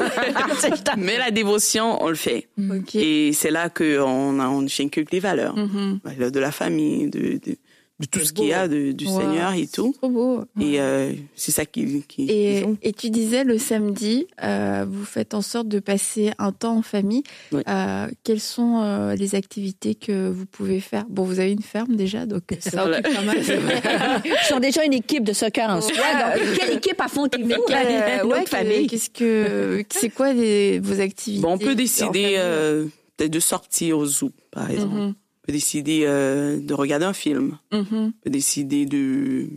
[0.98, 2.48] mais la dévotion, on le fait.
[2.94, 4.40] Et c'est là que on
[4.80, 5.56] inculque les valeurs.
[5.56, 6.00] Mhm.
[6.04, 7.58] Valeurs de la famille, de de,
[8.00, 9.94] de tout ce qu'il y a de, du Wow, Seigneur et c'est tout.
[9.98, 10.42] Trop beau.
[10.62, 12.28] Et euh, c'est ça qui qui.
[12.30, 16.82] Et, tu disais le samedi, euh, vous faites en sorte de passer un temps en
[16.82, 17.24] famille.
[17.52, 17.62] Oui.
[17.68, 21.06] Euh, quelles sont euh, les activités que vous pouvez faire?
[21.10, 23.00] Bon, vous avez une ferme déjà, donc ça Voilà.
[23.00, 23.38] occupe pas mal.
[24.26, 25.94] Ils sont déjà une équipe de soccer en soi.
[25.96, 27.52] Donc, quelle équipe affrontez-vous?
[27.52, 28.88] Euh, Une ouais, famille.
[28.88, 33.98] Qu'est-ce que c'est quoi les, vos activités Bon, on peut décider euh, peut-être de sortir
[33.98, 34.96] au zoo, par exemple.
[34.96, 35.02] Mhm.
[35.10, 37.58] On peut décider euh, de regarder un film.
[37.72, 39.48] On peut décider de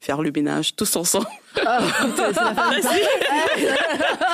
[0.00, 1.26] faire le ménage tous ensemble.
[1.66, 1.80] Ah,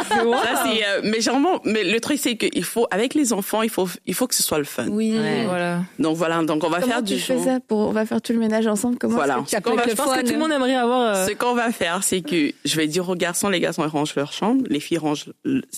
[0.09, 3.70] Ça, c'est, euh, mais généralement, mais le truc c'est qu'il faut avec les enfants, il
[3.70, 4.88] faut il faut que ce soit le fun.
[4.88, 5.16] Oui.
[5.16, 5.44] Ouais.
[5.46, 5.81] Voilà.
[5.98, 7.44] Donc voilà, donc on va Comment faire tu du fais jour.
[7.44, 8.98] ça pour On va faire tout le ménage ensemble?
[8.98, 9.37] Comment Voilà.
[9.46, 10.20] ça Ça peut On va- être je le pense fun.
[10.20, 11.16] Que tout le monde aimerait avoir.
[11.16, 13.88] euh, Ce qu'on va faire, c'est que je vais dire aux garçons, les garçons ils
[13.88, 15.33] rangent leur chambre, les filles rangent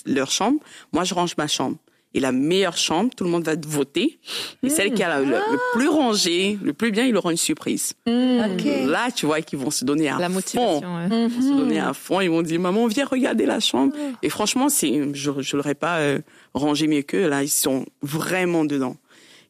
[0.04, 0.58] leur chambre,
[0.92, 1.76] moi je range ma chambre.
[2.16, 4.18] Et la meilleure chambre, tout le monde va voter.
[4.62, 7.92] Et celle qui a le, le plus rangé, le plus bien, il aura une surprise.
[8.06, 8.64] OK.
[8.86, 10.34] Là, tu vois qu'ils vont se donner à La fond.
[10.34, 11.08] motivation, ouais.
[11.10, 12.20] Ils vont se donner à fond.
[12.22, 13.92] Ils vont dire, maman, viens regarder la chambre.
[14.22, 16.20] Et franchement, c'est, je, je l'aurais pas euh,
[16.54, 17.28] rangé mieux qu'eux.
[17.28, 18.96] Là, ils sont vraiment dedans.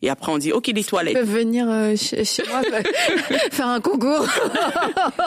[0.03, 1.15] Et après, on dit, OK, les Ils toilettes.
[1.15, 2.61] peuvent venir euh, chez, chez moi
[3.51, 4.27] faire un concours?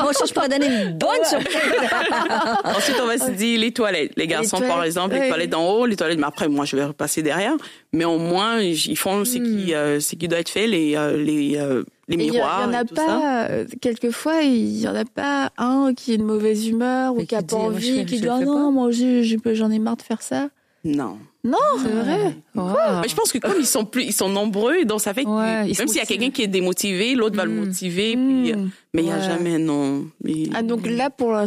[0.08, 1.58] Aussi, je pourrais donner une bonne surprise.
[2.63, 4.12] Ensuite, on va se dire les toilettes.
[4.15, 6.75] Les garçons, par toilettes, exemple, les toilettes d'en haut, les toilettes, mais après, moi, je
[6.75, 7.55] vais repasser derrière.
[7.93, 11.17] Mais au moins, ils font ce qui, euh, ce qui doit être fait, les, euh,
[11.17, 11.60] les,
[12.08, 12.67] les Et Il y, miroirs.
[12.67, 16.67] en a pas, euh, quelquefois, il y en a pas un qui est de mauvaise
[16.67, 18.71] humeur ou qui a qui pas je envie, qui dit ah non, pas.
[18.71, 20.49] moi j'en ai marre de faire ça.
[20.84, 21.17] Non.
[21.43, 22.36] Non, c'est vrai.
[22.54, 22.99] Wow.
[23.02, 25.63] Mais je pense que comme ils sont plus, ils sont nombreux, donc ça fait Ouais,
[25.65, 27.65] même s'il y a quelqu'un qui est démotivé, l'autre va le Mm.
[27.65, 28.12] motiver.
[28.15, 28.69] Puis, euh, Mm.
[28.93, 30.06] Mais il y a jamais non.
[30.54, 31.45] Ah donc là pour euh,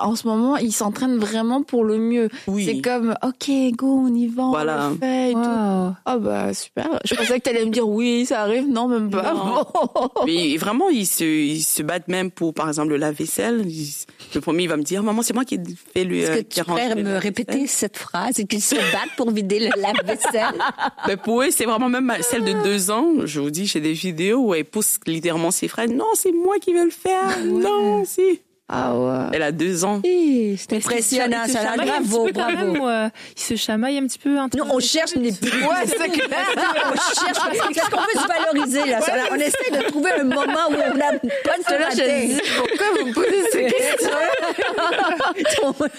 [0.00, 2.28] en ce moment ils s'entraînent vraiment pour le mieux.
[2.46, 2.64] oui.
[2.64, 4.88] C'est comme ok go on y va, Voilà.
[4.88, 5.38] on le fait et tout.
[5.40, 5.92] Wow.
[6.06, 7.00] Ah bah super.
[7.04, 9.34] Je pensais que t'allais me dire oui ça arrive non même pas.
[9.34, 9.64] Non.
[10.26, 13.62] Mais vraiment, ils se, ils se battent même pour, par exemple, le lave-vaisselle.
[13.66, 15.58] Ils- Le premier, il va me dire, maman, c'est moi qui
[15.92, 16.16] fais le.
[16.16, 19.58] Est-ce euh, que tu pourrais me répéter cette phrase et qu'ils se battent pour vider
[19.60, 20.58] le lave-vaisselle?
[21.06, 23.06] Mais pour eux, c'est vraiment même celle de deux ans.
[23.24, 25.88] Je vous dis, j'ai des vidéos où elle pousse littéralement ses frères.
[25.88, 27.44] Non, c'est moi qui vais le faire.
[27.44, 28.40] Non, si.
[28.66, 29.26] Ah ouais.
[29.34, 30.00] Elle a deux ans.
[30.04, 31.72] Hi, C'est impressionnant, se ça.
[31.76, 32.88] petit Bravo, bravo.
[32.88, 34.38] euh, Ils se chamaillent un petit peu.
[34.38, 35.62] entre- Nous, on cherche les plus.
[35.64, 36.46] Ouais, c'est clair.
[36.86, 37.38] On cherche.
[37.74, 39.00] Qu'est-ce qu'on veut se valoriser, là?
[39.30, 42.86] On essaie de trouver un moment où on a pas de Là, je dis, pourquoi
[42.98, 44.10] vous me posez ces questions?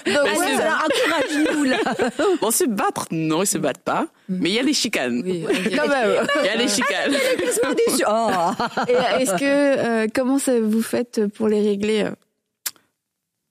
[0.06, 1.76] Donc, ouais, ça, encourage-nous, là.
[2.40, 4.06] Bon, se battre, non, ils se battent pas.
[4.28, 5.22] Mais il y a des chicanes.
[5.24, 5.44] Oui.
[5.76, 6.26] Quand même.
[6.42, 7.14] Il y a des chicanes.
[8.08, 8.28] Oh.
[9.20, 12.08] Est-ce que euh, comment ça vous faites pour les régler?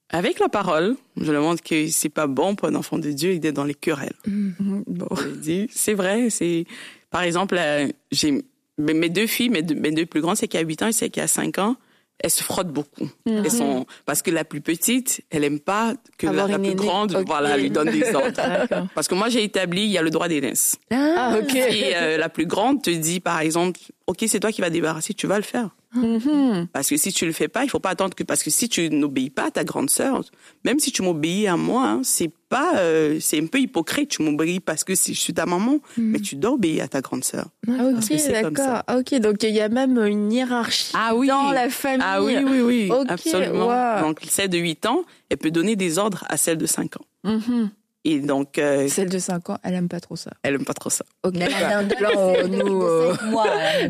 [0.10, 3.38] Avec la parole, je leur montre que c'est pas bon pour un enfant de Dieu
[3.39, 4.15] d'être dans les querelles.
[4.26, 5.08] Bon.
[5.15, 6.65] Je dis, c'est vrai, c'est,
[7.10, 8.44] par exemple, euh, j'ai,
[8.78, 10.94] mes deux filles, mes deux, mes deux plus grandes, c'est qui a 8 ans et
[10.94, 11.76] c'est qui a 5 ans,
[12.20, 13.10] elles se frottent beaucoup.
[13.26, 16.76] Elles sont, parce que la plus petite, elle aime pas que la, plus aînée.
[16.76, 18.88] grande, voilà, lui donne des ordres.
[18.96, 20.78] Parce que moi, j'ai établi, il y a le droit d'aînesse.
[20.91, 21.56] Ah ok.
[21.56, 25.13] Et euh, la plus grande te dit, par exemple, OK, c'est toi qui vas débarrasser,
[25.13, 25.70] tu vas le faire.
[25.96, 26.68] Mhm.
[26.74, 28.68] Parce que si tu le fais pas, il faut pas attendre que parce que si
[28.70, 30.22] tu n'obéis pas à ta grande sœur,
[30.64, 34.10] même si tu m'obéis à moi, hein, c'est pas euh, c'est un peu hypocrite.
[34.10, 37.02] Tu m'obéis parce que si je suis ta maman, mais tu dois obéir à ta
[37.02, 37.48] grande sœur.
[37.68, 38.84] Ah, ok c'est d'accord.
[38.98, 41.28] Ok donc il y a même une hiérarchie Ah oui.
[41.28, 42.02] dans la famille.
[42.06, 43.68] Ah oui oui oui, absolument.
[43.68, 44.02] wow.
[44.02, 47.06] Donc celle de 8 ans, elle peut donner des ordres à celle de 5 ans.
[47.24, 47.70] Mhm.
[48.08, 50.30] Et donc euh, Celle de 5 ans elle aime pas trop ça.
[50.44, 51.04] elle aime pas trop ça.
[51.24, 51.34] Ok.
[51.36, 51.82] Mais là,
[52.15, 53.46] on- nous, euh, Moi,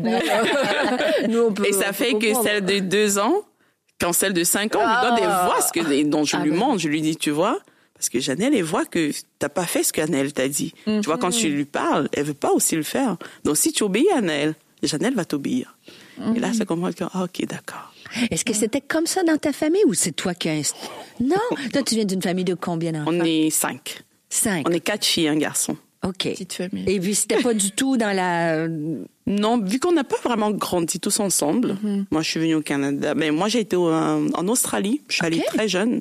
[1.28, 1.66] nous, on peut.
[1.66, 3.34] Et ça on fait peut que celle de 2 ans,
[4.00, 5.46] quand celle de 5 ans, lui donne des Ah.
[5.46, 6.58] voix ce que, dont je Ah lui ben.
[6.58, 6.78] montre.
[6.78, 7.58] Je lui dis, tu vois,
[7.94, 10.72] parce que Janelle, elle voit que t'as pas fait ce qu'Annelle t'a dit.
[10.84, 13.16] Tu vois, quand tu lui parles, elle veut pas aussi le faire.
[13.44, 15.76] Donc, si tu obéis à Annelle, Janelle va t'obéir.
[16.34, 17.92] Et là, ça comprend que, ah, ok, d'accord.
[18.30, 20.74] Est-ce que c'était comme ça dans ta famille ou c'est toi qui as...
[21.20, 21.36] Non?
[21.72, 23.10] Toi, tu viens d'une famille de combien d'enfants?
[23.12, 24.02] On est cinq.
[24.28, 24.68] Cinq.
[24.68, 25.76] On est quatre filles, un garçon.
[26.04, 26.18] OK.
[26.18, 26.84] Petite famille.
[26.86, 28.68] Et puis, c'était pas du tout dans la...
[29.26, 31.76] Non, vu qu'on n'a pas vraiment grandi tous ensemble,
[32.12, 35.26] moi je suis venue au Canada, mais moi j'ai été au- en, Australie, je suis
[35.26, 36.00] allée très jeune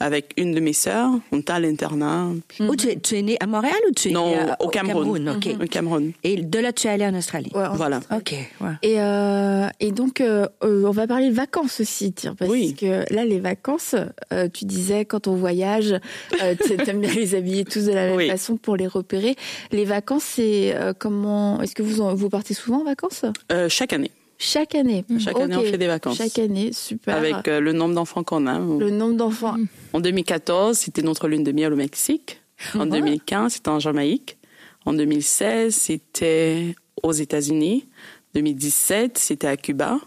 [0.00, 2.28] avec une de mes sœurs, on était à l'internat,
[2.60, 4.68] Où tu es, tu es né à Montréal ou tu es non, né à- au
[4.68, 5.48] Cameroun, OK.
[5.62, 6.12] au Cameroun.
[6.24, 7.50] Et de là, tu es allé en Australie?
[7.54, 8.00] Ouais, Voilà.
[8.14, 8.32] OK.
[8.60, 8.68] ouais.
[8.82, 12.74] Et, euh, et donc, euh, euh, on va parler de vacances aussi, tiens, parce Oui.
[12.74, 13.94] que là, les vacances,
[14.32, 18.06] euh, tu disais, quand on voyage, euh, t'a- t'aimes bien les habiller tous de la
[18.06, 18.28] même Oui.
[18.28, 19.36] façon pour les repérer.
[19.72, 23.24] Les vacances, c'est euh, comment Est-ce que vous en- vous partez souvent en vacances?
[23.52, 24.10] Euh, chaque année,
[24.42, 25.04] Chaque année.
[25.18, 26.16] chaque année on fait des vacances.
[26.16, 27.14] Chaque année, super.
[27.14, 28.58] Avec euh, le nombre d'enfants qu'on a.
[28.58, 29.56] le nombre d'enfants.
[29.92, 32.40] En 2014, c'était notre lune de miel au Mexique.
[32.74, 32.98] En Ah.
[33.00, 34.38] 2015, c'était en Jamaïque.
[34.86, 37.86] En 2016, c'était aux États-Unis.
[38.34, 39.98] 2017, c'était à Cuba.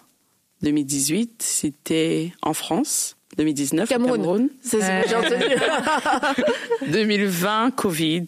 [0.64, 3.18] 2018, c'était en France.
[3.38, 4.18] 2019, au Cameroun.
[4.18, 4.50] Cameroun.
[4.64, 6.92] C'est ce que j'ai entendu.
[6.92, 8.26] 2020, Covid.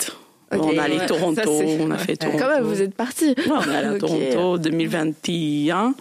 [0.52, 1.42] On a allé ouais, Toronto,
[1.82, 2.38] on a fait Toronto.
[2.40, 2.98] Quand même, vous êtes.
[3.00, 3.98] Ouais, on est allé à.
[4.00, 4.58] Toronto.
[4.60, 5.94] 2021,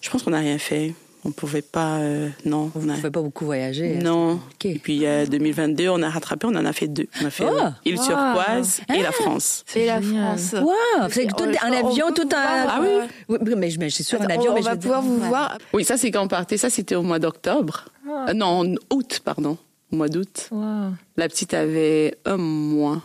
[0.00, 0.94] je pense qu'on n'a rien fait.
[1.24, 2.70] On pouvait pas, euh, non.
[2.72, 3.96] Vous on ne a- pouvez pas beaucoup voyager.
[3.96, 4.38] hein, non.
[4.64, 7.08] Et puis euh, 2022, on a rattrapé, on en a fait deux.
[7.20, 7.52] On a fait Oh!
[7.58, 8.04] euh, île Wow.
[8.06, 9.64] turquoise et la France.
[9.74, 10.00] Et la.
[10.00, 10.54] France.
[10.54, 11.08] Wow!
[11.10, 12.28] C'est tout On- on avion, tout en...
[12.28, 13.08] voir, Ah oui?
[13.28, 15.10] Oui, mais je, mais je suis sûre Attends, avion, on mais je va pouvoir dire-
[15.10, 15.28] vous Ouais.
[15.28, 15.58] voir.
[15.72, 16.58] Oui, ça c'est quand on partait.
[16.58, 17.86] Ça c'était au mois d'octobre.
[18.08, 19.56] Euh, non, en août, pardon.
[19.92, 20.48] Au mois d'août.
[20.52, 20.92] Wow.
[21.16, 23.02] La petite avait un mois.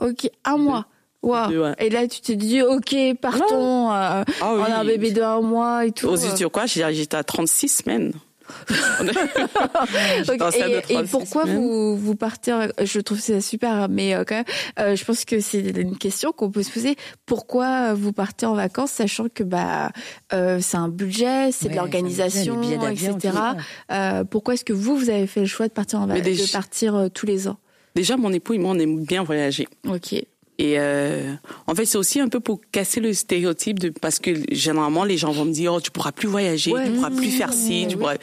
[0.00, 0.86] Ok, un mois.
[1.22, 1.48] Wow.
[1.48, 1.74] Deux, ouais.
[1.78, 3.90] Et là, tu t'es dit, ok, partons.
[3.92, 6.08] euh, Ah on a un bébé de un mois et tout.
[6.08, 8.12] Aux turquoises, j'ai- j'étais à 36 semaines.
[9.00, 9.12] De
[10.56, 11.56] et, et 36 pourquoi semaines.
[11.58, 14.44] vous vous partez en- Je trouve ça super, mais euh, quand même,
[14.78, 16.96] euh, je pense que c'est une question qu'on peut se poser.
[17.26, 19.90] Pourquoi vous partez en vacances, sachant que bah
[20.32, 22.60] euh, c'est un budget, c'est Ouais, de l'organisation,
[22.90, 23.34] etc.
[23.92, 26.44] Euh, pourquoi est-ce que vous vous avez fait le choix de partir en vacances, déjà-
[26.46, 27.58] de partir euh, tous les ans?
[27.94, 29.66] Déjà, mon époux et moi, on aime bien voyager.
[29.88, 30.12] Ok.
[30.12, 31.32] Et euh,
[31.66, 35.16] en fait, c'est aussi un peu pour casser le stéréotype de parce que généralement les
[35.16, 36.84] gens vont me dire oh tu pourras plus voyager, Ouais.
[36.84, 38.16] tu pourras plus faire ci, tu pourras.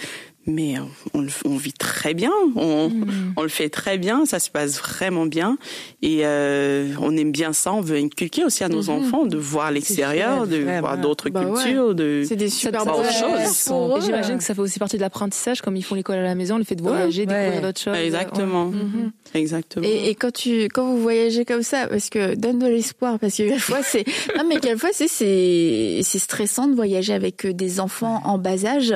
[0.49, 0.75] Mais
[1.13, 2.89] on, vit très bien, on,
[3.35, 5.57] on le fait très bien, ça se passe vraiment bien
[6.01, 7.73] et euh, on aime bien ça.
[7.73, 10.79] On veut inculquer aussi à nos enfants de voir l'extérieur, de vraiment.
[10.79, 11.61] voir d'autres Bah ouais.
[11.63, 13.43] cultures, de C'est des super ça- bonnes autre chose.
[13.45, 14.03] choses pour Et eux.
[14.05, 16.57] J'imagine que ça fait aussi partie de l'apprentissage, comme ils font l'école à la maison,
[16.57, 17.25] le fait de voyager, Ouais.
[17.27, 17.97] découvrir d'autres choses.
[17.97, 19.11] exactement, Mhm.
[19.33, 19.85] exactement.
[19.85, 23.35] Et, et quand tu quand vous voyagez comme ça, parce que donne de l'espoir, parce
[23.35, 24.05] que quelquefois c'est
[24.37, 28.63] non mais quelquefois c'est c'est c'est stressant de voyager avec euh, des enfants en bas
[28.65, 28.93] âge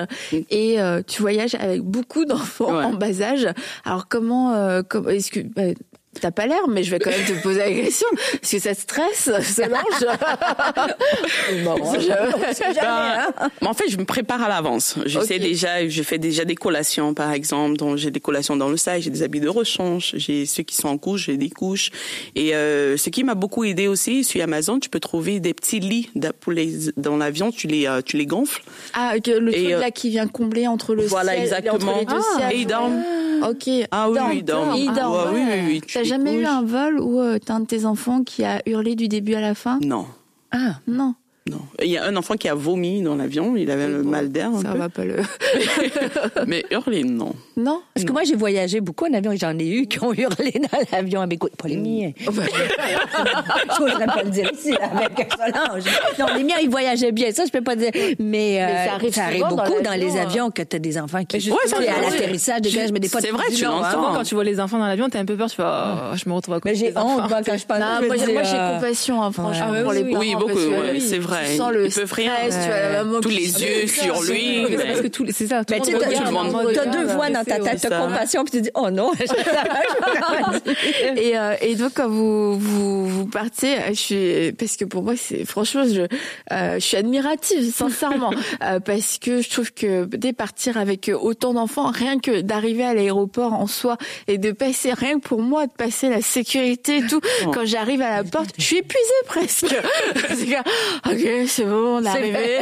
[0.49, 2.83] et euh, tu voyages avec beaucoup d'enfants Ouais.
[2.85, 3.47] en bas âge.
[3.85, 5.73] Alors comment euh, comment- est-ce que bah,
[6.19, 8.07] T'as pas l'air, mais je vais quand même te poser la question.
[8.43, 10.17] Est-ce que ça te stresse, Solange
[11.63, 12.07] Bon, Je-
[12.81, 13.27] Bah,
[13.61, 14.95] mais en fait, je me prépare à l'avance.
[15.05, 17.77] Je sais déjà, je fais déjà des collations, par exemple.
[17.77, 20.75] Donc, j'ai des collations dans le sac, j'ai des habits de rechange, j'ai ceux qui
[20.75, 21.91] sont en couche, j'ai des couches.
[22.35, 25.79] Et euh, ce qui m'a beaucoup aidé aussi, sur Amazon, tu peux trouver des petits
[25.79, 26.09] lits
[26.41, 28.63] pour les, dans l'avion, tu les, euh, tu les gonfles.
[28.93, 29.21] Ah, le Et,
[29.63, 31.93] truc euh, là qui vient combler entre le voilà, ciel, exactement.
[31.93, 32.51] entre les deux Ah, sièges.
[32.53, 33.01] et ils dorment.
[33.49, 33.69] Ok.
[33.89, 34.75] Ah oui, ils dorment.
[34.75, 35.33] Ils Ah, dorment.
[35.33, 37.65] ouais, oui, oui, oui, tu T'as jamais eu un vol où euh, t'as un de
[37.65, 39.79] tes enfants qui a hurlé du début à la fin?
[39.81, 40.05] Non,
[40.51, 41.15] Ah, Non.
[41.49, 41.59] Non.
[41.81, 44.51] Il y a un enfant qui a vomi dans l'avion, il avait le mal d'air
[44.61, 44.77] Ça peu.
[44.77, 45.15] va pas le.
[46.47, 47.33] Mais hurler, non.
[47.57, 47.81] Non.
[47.93, 50.51] parce que moi, j'ai voyagé beaucoup en avion et j'en ai eu qui ont hurlé
[50.51, 51.25] dans l'avion.
[51.27, 52.11] Mais écoute, pas les miens.
[53.77, 55.83] Je n'oserais pas le dire ici, avec Solange.
[56.19, 57.31] Non, les miens, ils voyageaient bien.
[57.31, 57.91] Ça, je peux pas dire.
[58.19, 60.21] Mais, euh, Mais ça arrive souvent dans beaucoup dans, les hein.
[60.27, 61.49] avions que tu as des enfants qui.
[61.49, 63.07] Ouais, ça, à l'atterrissage, je mets des.
[63.07, 63.83] C'est vrai, tu l'entends.
[63.83, 63.91] hein.
[63.91, 66.15] Souvent, quand tu vois les enfants dans l'avion, t'as un peu peur, tu fais, oh,
[66.15, 68.75] je me retrouve à côté Mais j'ai honte, moi, quand je me moi, j'ai- euh,
[68.79, 70.11] compassion, hein, franchement, pour oui, les oui.
[70.11, 70.23] parents.
[70.23, 71.49] Oui, beaucoup, c'est vrai.
[71.51, 72.31] Tu sens le Ils peuvent rien.
[72.35, 74.65] stress, tu as la maman Tous qui- les yeux sur lui.
[74.69, 75.63] C'est parce que tout, c'est ça.
[75.63, 78.71] tout Mais le tu monde deux voix dans ta tête, t'as compassion, puis tu dis,
[78.75, 79.11] oh non.
[81.17, 85.13] Et, euh, et donc quand vous vous vous partez, je suis parce que pour moi
[85.15, 88.31] c'est franchement je euh, je suis admirative sincèrement
[88.63, 92.93] euh, parce que je trouve que dès partir avec autant d'enfants, rien que d'arriver à
[92.93, 97.07] l'aéroport en soi et de passer rien que pour moi de passer la sécurité et
[97.07, 97.21] tout,
[97.53, 99.65] quand j'arrive à la porte, je suis épuisée presque.
[101.21, 102.57] ok c'est bon, on est arrivé,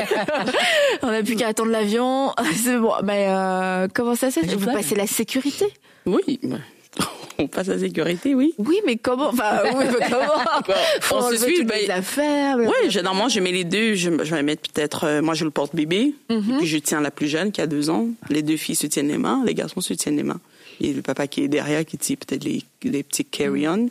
[1.01, 2.93] on n'a plus qu'à attendre l'avion, c'est bon.
[3.03, 4.55] Mais euh, comment ça se fait?
[4.55, 5.65] Vous passez la sécurité?
[6.05, 6.39] Oui,
[7.37, 8.53] on passe la sécurité, oui.
[8.57, 10.71] Oui, mais comment Enfin, oui, mais comment?
[11.01, 12.57] Faut on se suit, toutes les ben, affaires.
[12.57, 12.79] blablabla.
[12.83, 13.93] Oui, généralement, je mets les deux.
[13.95, 17.01] Je, je vais mettre peut-être, euh, moi, je le porte bébé, et puis je tiens
[17.01, 18.07] la plus jeune qui a deux ans.
[18.29, 20.39] Les deux filles se tiennent les mains, les garçons se tiennent les mains.
[20.81, 23.89] Et le papa qui est derrière qui tient peut-être les, les petits carry-on.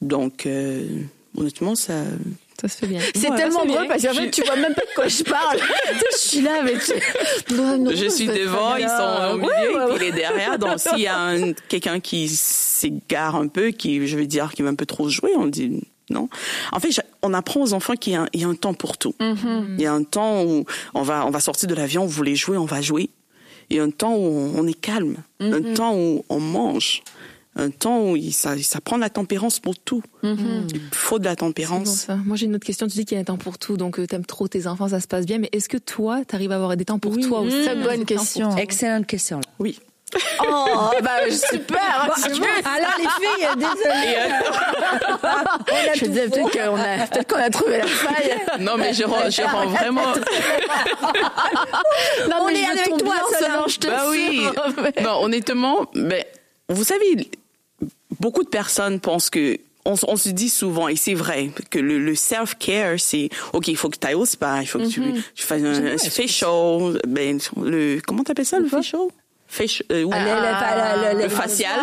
[0.00, 0.86] Donc, euh,
[1.36, 1.94] honnêtement, ça.
[2.62, 3.00] Ça se fait bien.
[3.14, 3.86] C'est Ouais, tellement drôle bien.
[3.88, 5.58] parce qu'en fait, tu vois même pas de quoi je parle.
[6.12, 7.54] je suis là, mais tu...
[7.54, 9.94] Non, non, je suis devant, ils sont au milieu, Ouais, ouais, et ouais.
[9.96, 10.58] puis il est derrière.
[10.58, 14.62] Donc, s'il y a un- quelqu'un qui s'égare un peu, qui, je veux dire, qui
[14.62, 16.28] va un peu trop jouer, on dit non.
[16.72, 16.90] En fait,
[17.22, 19.14] on apprend aux enfants qu'il y a un, il y a un temps pour tout.
[19.20, 19.64] Mm-hmm.
[19.78, 22.36] Il y a un temps où on va, on va sortir de l'avion, vous voulez
[22.36, 23.08] jouer, on va jouer.
[23.70, 25.16] Il y a un temps où on, on est calme.
[25.40, 25.54] Mm-hmm.
[25.70, 27.02] Un temps où on mange.
[27.54, 30.02] Un temps où il- ça, ça prend la tempérance pour tout.
[30.24, 30.70] Mm-hmm.
[30.74, 31.88] Il faut de la bon, tempérance.
[32.06, 32.16] ça.
[32.16, 32.86] Moi, j'ai une autre question.
[32.86, 34.88] Tu dis qu'il y a un temps pour tout, donc euh, t'aimes trop tes enfants,
[34.88, 35.36] ça se passe bien.
[35.38, 37.62] Mais est-ce que toi, t'arrives à avoir des temps pour toi aussi?
[37.64, 38.56] Très bonne question.
[38.56, 39.36] Excellente question.
[39.38, 39.44] là.
[39.58, 39.78] Oui.
[40.46, 42.06] Oh, bah super.
[42.06, 44.16] Bon, vois, alors les filles, euh, désolée.
[45.90, 48.34] a Je disais peut-être qu'on a, peut-être qu'on a trouvé la faille.
[48.60, 50.12] Non, mais je rends, je rends vraiment.
[52.28, 53.52] Non, On mais est je avec toi, Solange.
[53.52, 54.42] Solange, je te Bah oui.
[55.02, 56.24] Non, honnêtement, ben,
[56.68, 57.30] vous savez,
[58.20, 61.98] beaucoup de personnes pensent que on, on se dit souvent, et c'est vrai, que le,
[61.98, 65.02] le self-care, c'est, OK, il faut que tu ailles au spa, il faut que tu,
[65.34, 69.00] tu fasses un, un facial, ben, le, comment t'appelles ça, le facial?
[69.52, 70.14] Facial, euh, oui.
[70.16, 71.78] Ah, le- facial,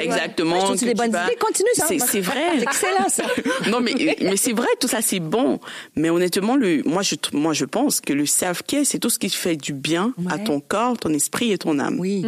[0.00, 0.74] exactement.
[0.74, 1.36] Tu bonnes idées.
[1.38, 1.86] Continue, ça.
[1.86, 2.42] C'est, vrai.
[2.58, 3.22] C'est excellent, ça.
[3.70, 5.60] non, mais, mais c'est vrai, tout ça, c'est bon.
[5.94, 9.30] Mais honnêtement, le, moi, je, moi, je pense que le self-care, c'est tout ce qui
[9.30, 12.00] fait du bien à ton corps, ton esprit et ton âme.
[12.00, 12.24] Oui.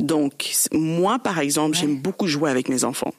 [0.00, 3.14] Donc, moi, par exemple, j'aime beaucoup jouer avec mes enfants.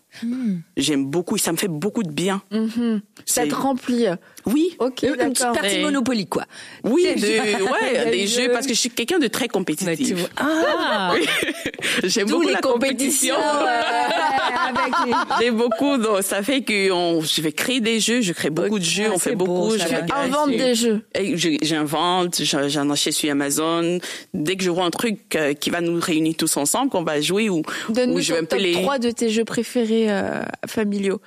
[0.78, 2.42] J'aime beaucoup, ça me fait beaucoup de bien.
[2.52, 3.02] Mhm.
[3.26, 4.06] Ça te remplit.
[4.46, 4.76] Oui.
[4.80, 6.46] Ok, Une petite partie Et- Monopoly, quoi.
[6.84, 7.28] Oui, Des de,
[7.64, 8.52] ouais, des Des jeux, jeux.
[8.52, 10.26] parce que je suis quelqu'un de très compétitif.
[10.38, 11.14] Ah,
[12.04, 13.36] J'aime D'où beaucoup les la compétition.
[13.36, 14.94] les...
[15.46, 18.80] J'aime beaucoup, donc ça fait que on, je vais créer des jeux, je crée beaucoup
[18.80, 19.78] de jeux, Ah, on fait c'est beau, beaucoup.
[19.78, 21.02] ça, je Invente des jeux.
[21.16, 24.00] Et je- J'invente, j'en achète sur Amazon.
[24.34, 27.20] Dès que je vois un truc euh, qui va nous réunir tous ensemble, qu'on va
[27.22, 27.58] jouer ou,
[27.90, 28.74] ou Donne-nous je vais un peu les.
[28.74, 31.22] 3 de tes jeux préférés euh, familiaux.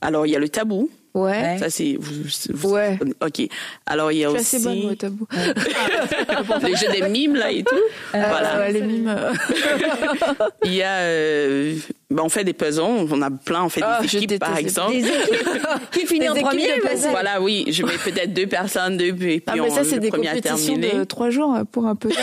[0.00, 0.90] Alors il y a le tabou.
[1.14, 1.56] Ouais.
[1.58, 1.96] Ça c'est.
[1.98, 2.98] vous- vous- Ouais.
[3.20, 3.42] Ok.
[3.86, 5.26] Alors il y a aussi assez bonne, moi, tabou.
[6.62, 7.74] les jeux des mimes là et tout.
[8.12, 8.56] voilà.
[8.58, 9.14] Euh, les mimes.
[10.64, 10.98] Il y a.
[10.98, 11.74] euh,
[12.10, 14.56] ben, on fait des puzzles, on a plein, on fait Ah, des je équipes par
[14.56, 14.92] exemple.
[14.92, 15.48] Des équipes
[15.92, 16.68] qui finit Des en premier.
[17.10, 19.98] Voilà, oui, je mets peut-être deux personnes, deux, et puis Ah, mais on- ça, c'est
[20.00, 22.16] des compétitions de 3 jours euh, pour un puzzle.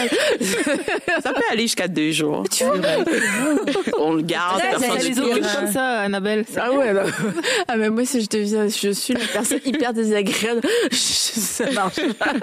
[1.23, 2.43] Ça peut aller jusqu'à deux jours.
[3.99, 5.55] on le garde, personne occupe dira.
[5.55, 6.45] comme ça, Annabelle.
[6.57, 6.93] Ah ouais.
[7.67, 10.61] Ah, mais moi, si je deviens, je suis une personne hyper désagréable,
[10.91, 12.33] ça marche pas.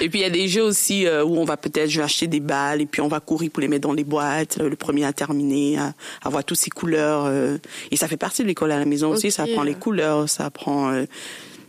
[0.00, 2.04] Et puis il y a des jeux aussi euh, où on va peut-être, je vais
[2.04, 4.58] acheter des balles et puis on va courir pour les mettre dans les boîtes.
[4.58, 7.24] Le premier à terminer, à avoir toutes ces couleurs.
[7.26, 7.58] euh,
[7.90, 9.30] et ça fait partie de l'école à la maison aussi.
[9.30, 9.50] Ça Ok.
[9.50, 10.90] apprend les couleurs, ça apprend.
[10.92, 11.04] euh,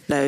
[0.10, 0.28] la-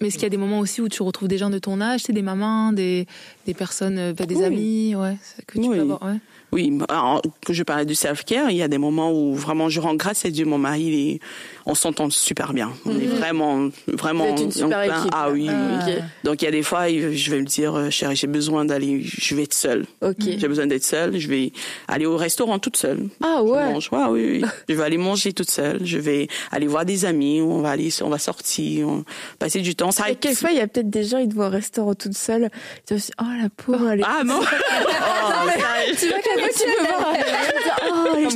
[0.00, 1.80] Mais est-ce qu'il y a des moments aussi où tu retrouves des gens de ton
[1.80, 3.06] âge, c'est des mamans, des,
[3.46, 4.44] des personnes, euh, bah, des Oui.
[4.44, 5.16] amis, ouais,
[5.46, 5.76] que tu Oui.
[5.76, 6.16] peux avoir, ouais.
[6.52, 9.80] Oui, alors, que je parlais du self-care, il y a des moments où vraiment je
[9.80, 11.20] rends grâce à Dieu, mon mari, il est-
[11.66, 12.72] on s'entend super bien.
[12.86, 14.24] On est vraiment, vraiment.
[14.26, 15.12] Vous êtes une super plein- équipe.
[15.14, 15.48] Ah oui.
[15.48, 15.94] Ok.
[16.24, 19.00] Donc il y a des fois, je vais me dire, euh, chérie, j'ai besoin d'aller,
[19.04, 19.84] je vais être seule.
[20.00, 20.16] Ok.
[20.38, 21.18] J'ai besoin d'être seule.
[21.18, 21.52] Je vais
[21.86, 23.08] aller au restaurant toute seule.
[23.22, 23.72] Ah Je ouais.
[23.72, 23.88] mange.
[23.92, 24.48] Ouais, oui, oui.
[24.68, 25.80] je vais aller manger toute seule.
[25.86, 27.40] Je vais aller voir des amis.
[27.40, 29.02] On va aller, on va sortir, on va
[29.38, 29.92] passer du temps.
[29.92, 32.16] Ça Et quelquefois, il y a peut-être des gens, ils te voient au restaurant toute
[32.16, 32.50] seule.
[32.78, 34.04] Ils te disent, oh la pauvre, elle est.
[34.04, 34.40] Ah non.
[34.82, 35.48] Oh,
[35.98, 38.30] tu vois oh, en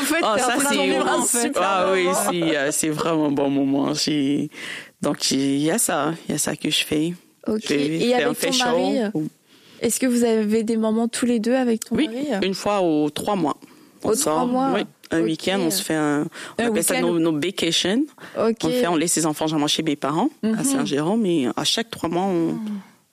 [0.00, 2.06] fait, Oh, ça c'est un vraiment- super ah oui,
[2.54, 3.92] euh, c'est vraiment un bon moment.
[5.02, 7.14] Donc il y a ça, il y a ça que je fais.
[7.46, 7.60] Ok.
[7.68, 9.10] Je Et avec ton mari, euh,
[9.80, 12.80] est-ce que vous avez des moments tous les deux avec ton Oui, mari une fois
[12.80, 13.56] aux trois mois.
[14.02, 16.26] On Aux sort, trois mois Oui, un week-end, on se fait un,
[16.58, 17.06] on Un appelle ça week-end.
[17.12, 18.04] nos, nos vacations.
[18.38, 18.56] Ok.
[18.64, 21.90] On fait, on laisse les enfants généralement chez mes parents à Saint-Jérôme, mais à chaque
[21.90, 22.56] trois mois, on,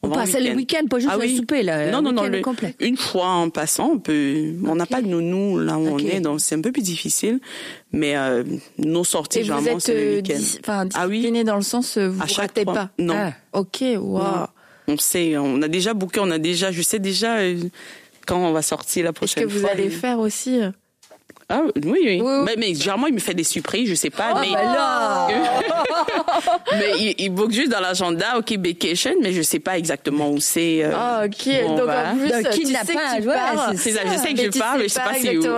[0.03, 0.85] On en passe le week-end.
[0.89, 1.37] pas juste Ah le oui.
[1.37, 1.91] souper, là.
[1.91, 2.75] Non, non, non, week-end le- complet.
[2.79, 6.19] une fois en passant, on peut, on n'a pas de nounou là où on est,
[6.19, 7.39] donc c'est un peu plus difficile.
[7.91, 8.43] Mais euh,
[8.79, 10.37] nos sorties, Et généralement, c'est le euh, week-end.
[10.39, 10.59] dis-
[10.95, 11.43] Ah oui.
[11.43, 12.73] dans le sens euh, vous chaque ratez fois.
[12.73, 12.89] pas.
[12.97, 13.15] Non.
[13.15, 13.33] Ah.
[13.53, 14.47] Ok, waouh.
[14.87, 17.55] On sait, on a déjà booké, on a déjà, je sais déjà euh,
[18.25, 19.69] quand on va sortir la Est-ce prochaine que vous fois.
[19.69, 20.59] allez faire aussi
[21.51, 21.91] Ah oui, oui.
[21.93, 22.41] Oui, oui.
[22.45, 24.39] Mais, mais généralement, il me fait des surprises, je sais pas.
[24.41, 25.27] mais bah là
[26.73, 30.39] mais il, il book juste dans l'agenda, OK, vacation, mais je sais pas exactement où
[30.39, 30.83] c'est.
[30.83, 32.11] euh, Ah ok, donc va.
[32.11, 33.69] en plus D'un tu sais kidnappage, que tu ouais, pars.
[33.71, 35.41] c'est C'est ça, je sais que mais je pars, mais je sais pas c'est où.
[35.41, 35.53] ce que.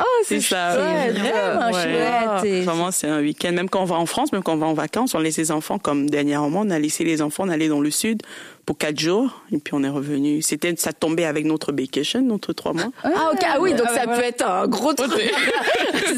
[0.00, 0.74] Oh, c'est C'est ça.
[0.74, 1.16] chouette.
[1.18, 1.82] Vraiment Ouais.
[1.82, 2.44] chouette.
[2.44, 3.52] et- Vraiment, c'est un week-end.
[3.52, 5.50] Même quand on va en France, même quand on va en vacances, on laisse les
[5.50, 8.22] enfants, comme dernièrement, on a laissé les enfants, on allait dans le sud
[8.66, 10.42] pour quatre jours, et puis on est revenu.
[10.42, 12.90] C'était, ça tombait avec notre vacation, notre trois mois.
[13.04, 15.12] Ah ok, ah oui, donc ça peut être un gros truc.
[15.12, 15.30] Ouais.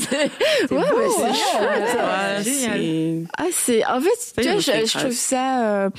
[0.01, 0.83] C'est- ouais,
[1.17, 1.99] c'est chouette.
[1.99, 2.79] Ouais, génial.
[2.81, 5.91] c'est- Ah c'est en fait tu vois je, je trouve ça euh,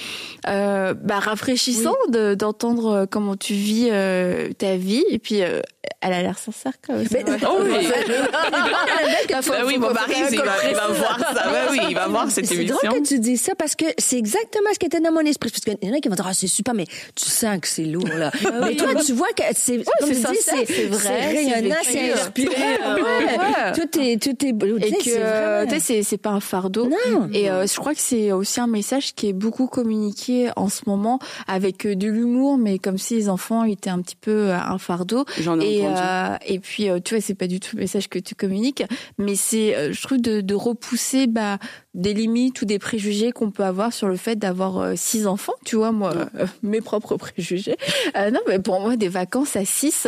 [0.48, 5.62] euh, bah, rafraîchissant de- d'entendre euh, comment tu vis euh, ta vie et puis euh,
[6.02, 7.08] elle a l'air sincère quand même.
[7.12, 7.40] Mais- c'est vrai.
[7.50, 7.88] Oh oui.
[9.50, 11.34] Bah, oui, mon mari, il va, il va voir ça.
[11.34, 12.76] Bah oui, il va voir cette C'est émission.
[12.84, 15.50] drôle que tu dis ça parce que c'est exactement ce qui était dans mon esprit.
[15.50, 16.86] Parce qu'il y en a qui vont dire, ah, c'est super, mais
[17.16, 18.32] tu sens que c'est lourd, là.
[18.62, 21.76] mais toi, tu vois que c'est, comme c'est tu dis, sincère, c'est vrai, c'est rayonnant,
[21.84, 22.14] c'est.
[22.50, 23.72] Ouais, ouais.
[23.74, 26.30] Tout est, tout est, tu et sais, que c'est euh, tu sais c'est c'est pas
[26.32, 27.30] un fardeau Non.
[27.34, 30.82] et euh, je crois que c'est aussi un message qui est beaucoup communiqué en ce
[30.88, 34.78] moment avec euh, de l'humour mais comme si les enfants étaient un petit peu un
[34.78, 36.02] fardeau J'en ai et entendu.
[36.02, 38.84] euh, et puis tu vois c'est pas du tout le message que tu communiques
[39.18, 41.58] mais c'est je trouve de, de repousser bah
[41.96, 45.54] des limites ou des préjugés qu'on peut avoir sur le fait d'avoir euh, six enfants
[45.66, 47.78] tu vois moi euh, mes propres préjugés.
[48.16, 50.08] Euh, non mais pour moi des vacances à six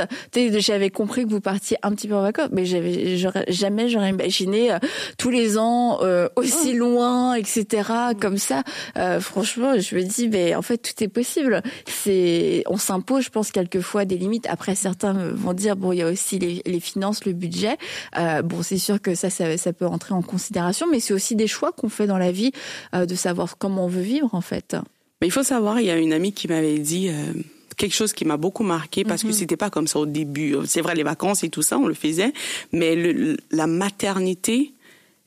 [0.60, 3.18] j'avais compris que vous partiez un petit peu en vacances mais j'avais
[3.48, 4.78] jamais j'aurais imaginé euh,
[5.18, 8.64] tous les ans euh, aussi loin etc comme ça.
[8.98, 11.64] Euh, franchement je me dis mais en fait tout est possible.
[11.88, 14.46] C'est on s'impose je pense quelquefois des limites.
[14.48, 17.78] Après certains vont dire bon il y a aussi les, les finances le budget.
[18.20, 21.36] Euh, bon c'est sûr que ça, ça ça peut entrer en considération mais c'est aussi
[21.36, 22.52] des choix qu'on fait dans la vie
[22.96, 24.76] euh, de savoir comment on veut vivre en fait
[25.22, 27.34] Mais il faut savoir, il y a une amie qui m'avait dit euh,
[27.78, 29.30] quelque chose qui m'a beaucoup marqué parce Mhm.
[29.32, 30.56] que c'était pas comme ça au début.
[30.66, 32.34] C'est vrai, les vacances et tout ça, on le faisait,
[32.72, 34.74] mais le- la maternité,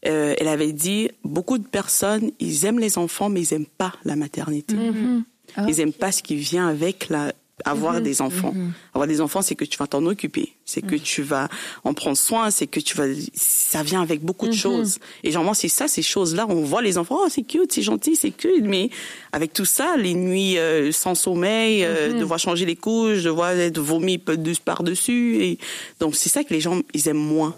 [0.07, 3.95] euh, elle avait dit beaucoup de personnes, ils aiment les enfants, mais ils aiment pas
[4.05, 4.75] la maternité.
[4.77, 5.25] Mhm.
[5.69, 7.33] Ils aiment pas ce qui vient avec la
[7.65, 8.55] avoir des enfants.
[8.93, 11.49] Avoir des enfants, c'est que tu vas t'en occuper, c'est que tu vas
[11.83, 14.99] en prendre soin, c'est que tu vas, ça vient avec beaucoup de choses.
[15.23, 18.17] Et généralement, c'est ça, ces choses-là, on voit les enfants, oh, c'est cute, c'est gentil,
[18.17, 18.91] c'est cute, mais
[19.33, 23.79] avec tout ça, les nuits euh, sans sommeil, euh, devoir changer les couches, devoir être
[23.79, 25.59] vomi de par-dessus, et
[26.01, 27.55] donc c'est ça que les gens, ils aiment moins.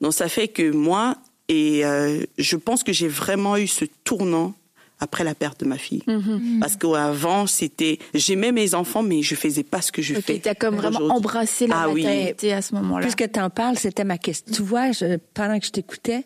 [0.00, 1.16] Donc ça fait que moi,
[1.48, 4.54] et euh, je pense que j'ai vraiment eu ce tournant
[5.04, 6.02] après la perte de ma fille.
[6.60, 10.40] Parce qu'avant, c'était, j'aimais mes enfants, mais je faisais pas ce que je fais.
[10.40, 12.04] Tu as comme vraiment embrassé la Ah oui.
[12.06, 13.02] à ce moment-là.
[13.06, 14.52] Puisque tu en parles, c'était ma question.
[14.52, 16.24] Tu vois, je- pendant que je t'écoutais,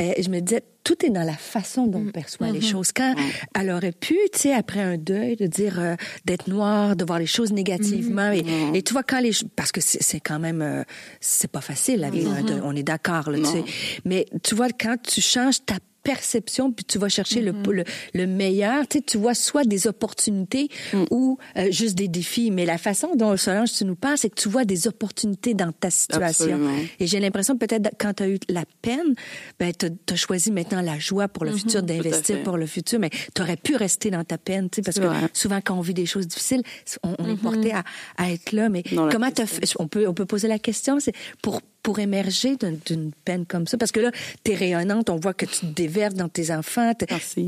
[0.00, 2.90] euh, je me disais, tout est dans la façon dont on perçoit les choses.
[2.92, 3.14] Quand
[3.58, 5.94] elle aurait pu, tu sais, après un deuil, de dire euh,
[6.24, 8.42] d'être noire, de voir les choses négativement, et,
[8.74, 10.82] et tu vois quand les, parce que c'est quand même, euh,
[11.20, 13.64] c'est pas facile la vie, un deuil, on est d'accord, là, tu sais.
[14.06, 17.84] Mais tu vois quand tu changes ta perception puis tu vas chercher le, le
[18.14, 18.86] le meilleur.
[18.88, 20.68] Tu sais tu vois soit des opportunités
[21.10, 22.50] ou euh, juste des défis.
[22.50, 25.72] Mais la façon dont Solange tu nous parles c'est que tu vois des opportunités dans
[25.72, 26.44] ta situation.
[26.46, 26.74] Absolument.
[26.98, 29.14] et j'ai l'impression peut-être quand tu as eu la peine,
[29.58, 33.10] ben tu as choisi maintenant la joie pour le futur, d'investir pour le futur, mais
[33.34, 35.28] tu aurais pu rester dans ta peine, tu sais, parce que vrai.
[35.32, 36.62] souvent quand on vit des choses difficiles,
[37.02, 37.84] on, on est porté à,
[38.16, 38.68] à être là.
[38.68, 39.74] Mais Dans comment fait?
[39.78, 43.78] On peut on peut poser la question, c'est pour pour émerger d'une- peine comme ça,
[43.78, 44.10] parce que là
[44.44, 46.92] t'es rayonnante, on voit que tu te déverses dans tes enfants,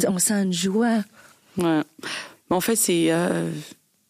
[0.08, 1.04] on sent une joie.
[1.58, 1.80] Ouais.
[2.50, 3.50] En fait, c'est euh,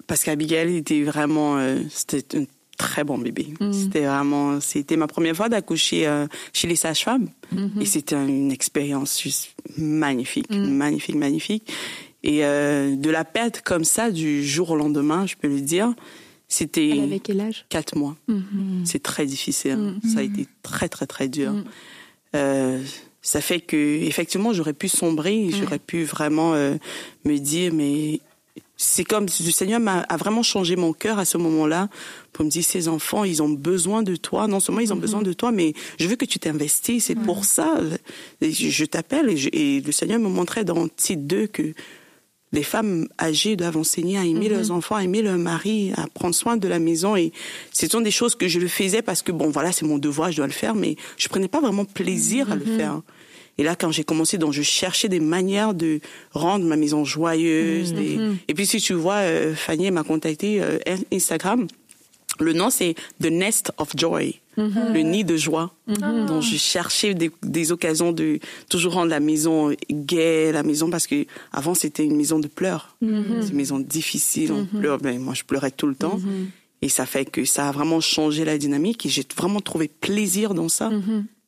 [0.06, 2.44] parce qu'Abigail était vraiment, euh, c'était un
[2.76, 3.54] très bon bébé.
[3.72, 7.28] C'était vraiment, c'était ma première fois d'accoucher euh, chez les sages-femmes,
[7.80, 11.72] et c'était une expérience juste magnifique, magnifique, magnifique.
[12.24, 15.92] Et de la perte comme ça du jour au lendemain, je peux le dire,
[16.52, 17.64] c'était Elle avait quel âge?
[17.70, 18.16] quatre mois.
[18.84, 19.94] C'est très difficile.
[20.12, 21.54] Ça a été très très très dur.
[22.34, 22.82] Euh,
[23.22, 26.74] ça fait que effectivement j'aurais pu sombrer, j'aurais pu vraiment euh,
[27.24, 28.20] me dire mais
[28.76, 31.88] c'est comme si le Seigneur m'a a vraiment changé mon cœur à ce moment-là
[32.32, 34.48] pour me dire ces enfants ils ont besoin de toi.
[34.48, 37.04] Non seulement ils ont besoin de toi mais je veux que tu t'investisses.
[37.06, 37.78] C'est pour ça.
[38.40, 41.74] Je, je t'appelle et, et le Seigneur me montrait dans Tite 2 que
[42.52, 46.34] les femmes âgées doivent enseigner à aimer leurs enfants, à aimer leur mari, à prendre
[46.34, 47.16] soin de la maison.
[47.16, 47.32] Et
[47.72, 50.30] ce sont des choses que je le faisais parce que, bon, voilà, c'est mon devoir,
[50.30, 53.00] je dois le faire, mais je prenais pas vraiment plaisir à le faire.
[53.58, 56.00] Et là, quand j'ai commencé, donc je cherchais des manières de
[56.32, 57.92] rendre ma maison joyeuse.
[57.92, 58.16] des-
[58.48, 60.78] Et puis, si tu vois, euh, Fanny m'a contacté euh,
[61.12, 61.66] Instagram.
[62.40, 65.70] Le nom, c'est The Nest of Joy, le nid de joie.
[66.26, 71.06] Donc, je cherchais des, des occasions de toujours rendre la maison gaie, la maison, parce
[71.06, 72.96] que avant c'était une maison de pleurs.
[73.00, 74.98] C'est une maison difficile, on pleure.
[74.98, 76.18] Ben, moi, je pleurais tout le temps.
[76.84, 80.52] Et ça fait que ça a vraiment changé la dynamique et j'ai vraiment trouvé plaisir
[80.54, 80.90] dans ça.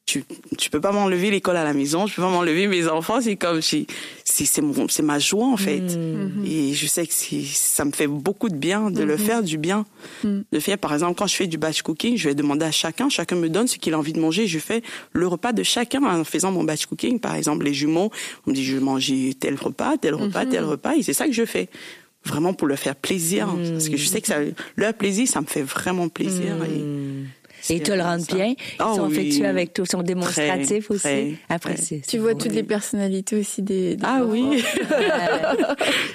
[0.07, 0.23] Tu,
[0.59, 3.37] tu peux pas m'enlever l'école à la maison, je peux pas m'enlever mes enfants, c'est
[3.37, 3.87] comme, j'ai-
[4.23, 5.81] c'est, c'est mon, c'est ma joie, en fait.
[6.47, 9.87] Et je sais que ça me fait beaucoup de bien de le faire du bien.
[10.53, 13.09] De faire, par exemple, quand je fais du batch cooking, je vais demander à chacun,
[13.09, 14.83] chacun me donne ce qu'il a envie de manger, je fais
[15.15, 17.19] le repas de chacun en faisant mon batch cooking.
[17.19, 18.11] Par exemple, les jumeaux,
[18.47, 21.27] on me dit, je vais manger tel repas, tel repas, tel repas, et c'est ça
[21.27, 21.71] que je fais.
[22.27, 23.49] Vraiment pour leur faire plaisir.
[23.73, 24.37] Parce que je sais que ça,
[24.77, 26.57] leur plaisir, ça me fait vraiment plaisir.
[26.65, 26.85] Et,
[27.71, 28.35] Et ils te le rendent ça.
[28.37, 28.47] bien.
[28.47, 29.13] Ils Oh sont oui.
[29.19, 31.03] affectueux avec toi, ils sont démonstratifs Très, aussi.
[31.03, 32.01] très, Après, très.
[32.07, 32.41] Tu vois beau.
[32.41, 33.97] toutes les personnalités aussi des.
[33.97, 34.27] des Ah enfants.
[34.31, 34.63] oui.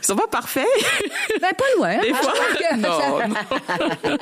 [0.02, 0.66] Ils sont pas parfaits.
[1.42, 1.90] Ben, pas loin.
[1.90, 2.00] hein.
[2.04, 2.34] Des fois,
[2.72, 2.90] Ah, non,
[3.30, 4.18] non.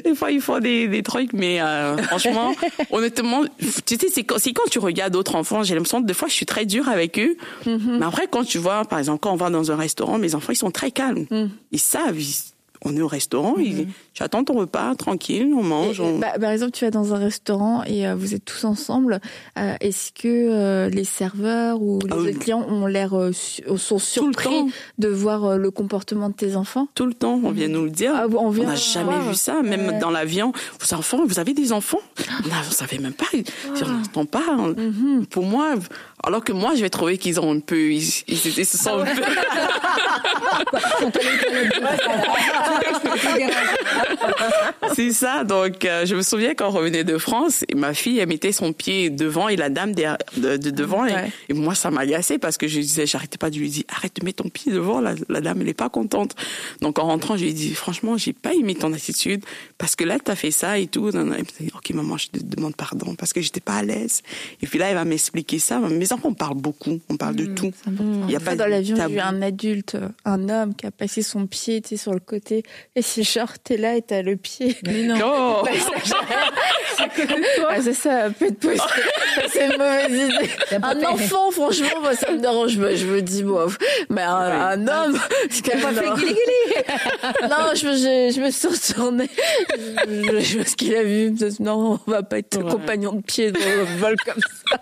[0.04, 2.54] Des fois, ils font des, des trucs, mais euh, franchement,
[2.90, 3.42] honnêtement,
[3.86, 4.36] tu sais, c'est quand,
[4.70, 7.36] tu regardes d'autres enfants, j'ai l'impression que des fois, je suis très dure avec eux.
[7.66, 10.52] Mais après, quand tu vois, par exemple, quand on va dans un restaurant, mes enfants,
[10.52, 11.26] ils sont très calmes.
[11.72, 12.52] Ils savent, ils-
[12.86, 15.98] on est au restaurant, ils- tu attends ton repas, tranquille, on mange.
[16.00, 18.64] Et, on- bah, par exemple, tu vas dans un restaurant et euh, vous êtes tous
[18.64, 19.20] ensemble.
[19.58, 22.28] euh, Est-ce que euh, les serveurs ou les Ah oui.
[22.30, 26.54] autres clients ont l'air euh, su- sont surpris de voir euh, le comportement de tes
[26.56, 26.86] enfants?
[26.94, 28.12] Tout le temps, on vient nous le dire.
[28.14, 29.28] Ah on n'a jamais voir.
[29.28, 29.98] vu ça, même Ouais.
[29.98, 30.52] dans l'avion.
[30.80, 31.98] Vos enfants, vous avez des enfants?
[32.44, 33.26] On ne savait même pas.
[33.34, 34.54] On n'entend pas.
[34.76, 35.26] Mhm.
[35.26, 35.74] Pour moi,
[36.22, 39.00] alors que moi, je vais trouver qu'ils ont un peu, ils, ils, ils se sentent
[39.00, 39.22] un peu.
[44.94, 45.44] C'est ça.
[45.44, 48.52] Donc, euh, je me souviens quand on revenait de France, et ma fille, elle mettait
[48.52, 51.04] son pied devant et la dame derrière- de, de devant.
[51.06, 51.30] Et, Ouais.
[51.48, 54.24] et moi, ça m'agaçait parce que je disais, j'arrêtais pas de lui dire, arrête de
[54.24, 55.00] mettre ton pied devant.
[55.00, 56.34] La, la dame, elle est pas contente.
[56.80, 59.44] Donc, en rentrant, je lui ai dit, franchement, j'ai pas aimé ton attitude
[59.78, 61.10] parce que là, t'as fait ça et tout.
[61.12, 64.22] Elle me dit, ok, maman, je te demande pardon parce que j'étais pas à l'aise.
[64.62, 65.78] Et puis là, elle va m'expliquer ça.
[65.80, 67.00] Mes enfants, on parle beaucoup.
[67.08, 67.70] On parle de tout.
[68.26, 71.22] Il y a pas dans l'avion, j'ai vu un adulte, un homme qui a passé
[71.22, 72.62] son pied tu sais, sur le côté.
[72.96, 74.76] Et c'est genre, t'es là et t'as le pied.
[74.86, 75.14] Mais non.
[75.26, 75.66] Oh!
[77.68, 78.82] ah, c'est ça, peu de possible.
[79.52, 80.50] c'est une mauvaise idée.
[80.82, 82.94] Un enfant, franchement, moi, ça me dérange pas.
[82.94, 83.66] Je me dis, bon,
[84.10, 85.18] mais un, un homme,
[85.50, 89.28] c'est quand même pas fait Non, je, je, je, me suis retournée.
[90.06, 91.34] Je, je, vois ce qu'il a vu.
[91.60, 92.70] Non, on va pas être ouais.
[92.70, 94.78] compagnon de pied dans le vol comme ça.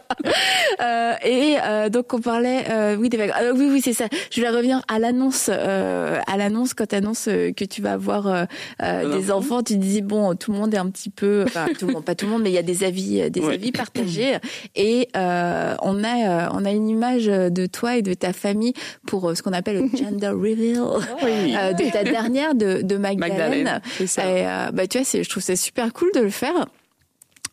[0.81, 3.33] Euh, et euh, donc on parlait, euh, oui, des vagues.
[3.41, 4.07] Euh, oui, oui, c'est ça.
[4.31, 8.47] Je voulais revenir à l'annonce, euh, à l'annonce quand tu annonces que tu vas avoir
[9.09, 9.63] des enfants.
[9.63, 12.15] Tu dis bon, tout le monde est un petit peu, enfin tout le monde, pas
[12.15, 13.55] tout le monde, mais il y a des avis, des ouais.
[13.55, 14.37] avis partagés.
[14.75, 18.75] Et on a, on a une image de toi et de ta famille
[19.07, 20.81] pour ce qu'on appelle le gender reveal
[21.23, 21.53] oui.
[21.53, 23.65] de ta dernière de, de Magdalene.
[23.65, 26.67] Magdalene et, bah tu vois, je trouve c'est super cool de le faire.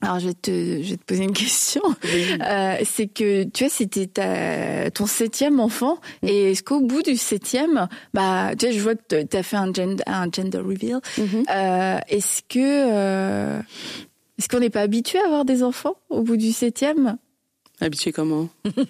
[0.02, 1.82] Alors je vais te, je vais te poser une question.
[2.04, 2.26] Oui.
[2.42, 6.28] Euh, c'est que tu vois, c'était ta, ton septième enfant, mmh.
[6.28, 9.58] et est-ce qu'au bout du septième, bah, tu vois, je vois que tu as fait
[9.58, 11.00] un gender, un gender reveal.
[11.18, 11.24] Mmh.
[11.50, 13.62] Euh, est-ce que, euh,
[14.38, 17.18] est-ce qu'on n'est pas habitué à avoir des enfants au bout du septième?
[17.82, 18.50] Habitué comment?
[18.66, 18.72] Bah,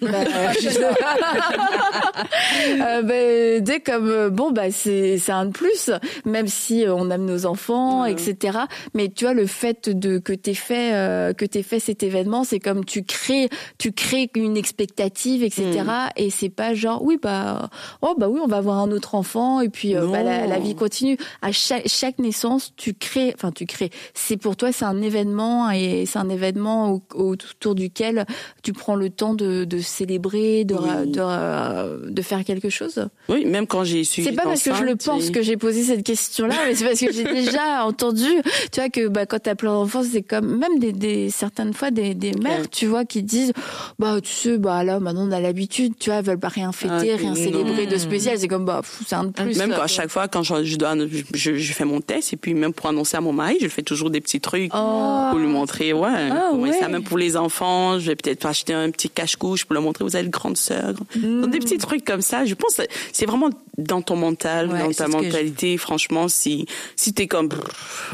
[2.68, 5.90] euh, bah, dès comme euh, bon bah c'est c'est un de plus
[6.24, 8.12] même si euh, on aime nos enfants ouais.
[8.12, 8.58] etc
[8.94, 12.44] mais tu vois le fait de que t'aies fait euh, que t'aies fait cet événement
[12.44, 16.08] c'est comme tu crées tu crées une expectative etc mm.
[16.16, 17.70] et c'est pas genre oui bah
[18.02, 20.58] oh bah oui on va avoir un autre enfant et puis euh, bah, la, la,
[20.58, 21.16] vie continue.
[21.42, 23.90] À chaque chaque naissance tu crées enfin tu crées.
[24.14, 28.26] C'est pour toi c'est un événement et c'est un événement au, autour duquel
[28.62, 31.10] tu prends le temps de, de célébrer, de, oui.
[31.10, 33.06] de, de, faire quelque chose?
[33.28, 34.22] Oui, même quand j'ai su.
[34.22, 35.32] C'est pas parce que je le pense et...
[35.32, 38.24] que j'ai posé cette question-là, mais c'est parce que j'ai déjà entendu,
[38.72, 41.90] tu vois, que bah, quand t'as plein d'enfants, c'est comme même des, des, certaines fois
[41.90, 42.68] des, des mères, ouais.
[42.70, 43.52] tu vois, qui disent,
[43.98, 46.72] bah tu sais, bah là maintenant on a l'habitude, tu vois, elles veulent pas rien
[46.72, 48.38] fêter, ah, rien célébrer de spécial.
[48.38, 49.58] C'est comme bah c'est un de plus.
[49.58, 50.94] Même à chaque fois quand je, je dois,
[51.34, 53.82] je, je, fais mon test et puis même pour annoncer à mon mari, je fais
[53.82, 55.26] toujours des petits trucs oh.
[55.30, 56.72] pour lui montrer, ouais, ah, ouais.
[56.72, 60.04] ça même pour les enfants, je vais peut-être acheter un petit cache-couche pour leur montrer
[60.04, 60.94] vous êtes grande sœur.
[61.16, 61.46] Mmh.
[61.46, 62.44] Des petits trucs comme ça.
[62.44, 62.80] Je pense
[63.12, 65.76] c'est vraiment dans ton mental, ouais, dans ta mentalité.
[65.76, 65.80] Je...
[65.80, 66.66] Franchement, si
[66.96, 67.48] si t'es comme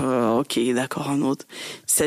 [0.01, 1.47] euh, ok d'accord un autre,
[1.87, 2.05] ça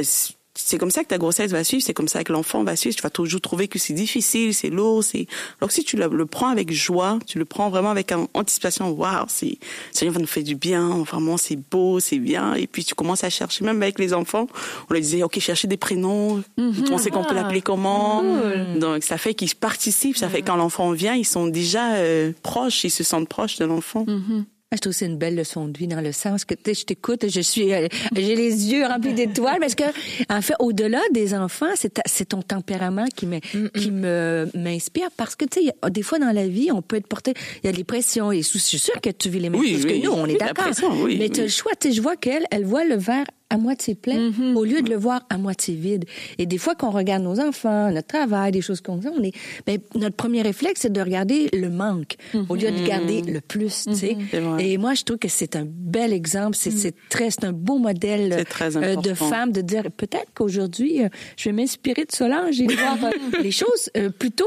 [0.62, 2.96] c'est comme ça que ta grossesse va suivre, c'est comme ça que l'enfant va suivre.
[2.96, 5.26] Tu vas toujours trouver que c'est difficile, c'est lourd, c'est.
[5.62, 9.26] Alors si tu le, le, prends avec joie, tu le prends vraiment avec anticipation, waouh,
[9.28, 9.58] c'est,
[9.94, 12.56] ça va nous faire du bien, vraiment c'est beau, c'est bien.
[12.56, 14.48] Et puis tu commences à chercher, même avec les enfants,
[14.90, 16.92] on leur disait, ok, chercher des prénoms, mm -hmm.
[16.92, 18.22] on sait qu'on peut l'appeler comment.
[18.22, 18.80] Cool.
[18.80, 22.84] Donc ça fait qu'ils participent, ça fait quand l'enfant vient, ils sont déjà euh, proches,
[22.84, 24.04] ils se sentent proches de l'enfant.
[24.08, 24.44] Mm -hmm.
[24.72, 27.28] Je trouve que c'est une belle leçon de vie dans le sens que je t'écoute,
[27.28, 29.86] je suis, euh, j'ai les yeux remplis d'étoiles parce que
[30.30, 33.40] en fait, au-delà des enfants, c'est ton tempérament qui me
[33.70, 37.08] qui me m'inspire parce que tu sais, des fois dans la vie, on peut être
[37.08, 39.60] porté, il y a des pressions et je suis sûre que tu vis les mêmes
[39.60, 40.68] oui, choses oui, que nous, on est d'accord.
[41.02, 43.26] Oui, mais tu as le choix, tu sais, je vois qu'elle, elle voit le verre
[43.50, 44.56] à moitié plein mm -hmm.
[44.56, 46.06] au lieu de le voir à moitié vide.
[46.38, 49.34] Et des fois qu'on regarde nos enfants, notre travail, des choses comme ça, on est,
[49.66, 52.14] ben, notre premier réflexe c'est de regarder le manque
[52.52, 54.18] au lieu de garder le plus, tu sais.
[54.60, 56.92] Et moi je trouve que c'est un bel exemple, c'est mm.
[57.10, 61.56] très, c'est un beau modèle euh, de femme de dire peut-être qu'aujourd'hui euh, je vais
[61.60, 63.10] m'inspirer de Solange et voir euh,
[63.44, 64.46] les choses euh, plutôt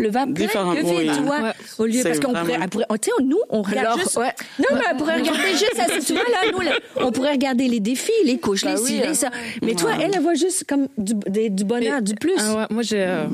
[0.00, 1.10] le vin plein vide, oui.
[1.14, 1.52] tu vois, ouais.
[1.78, 4.32] au lieu parce qu'on pourrait, pourrait tu sais, nous on regarde Alors, juste, ouais.
[4.58, 7.68] non mais on pourrait regarder juste ça, tu vois là, nous là, on pourrait regarder
[7.68, 9.30] les défis, les couches, bah les oui, les ça,
[9.62, 12.34] mais toi, elle, elle voit juste comme du, des, du bonheur, mais, du plus.
[12.38, 13.26] Ah ouais, moi j'ai euh,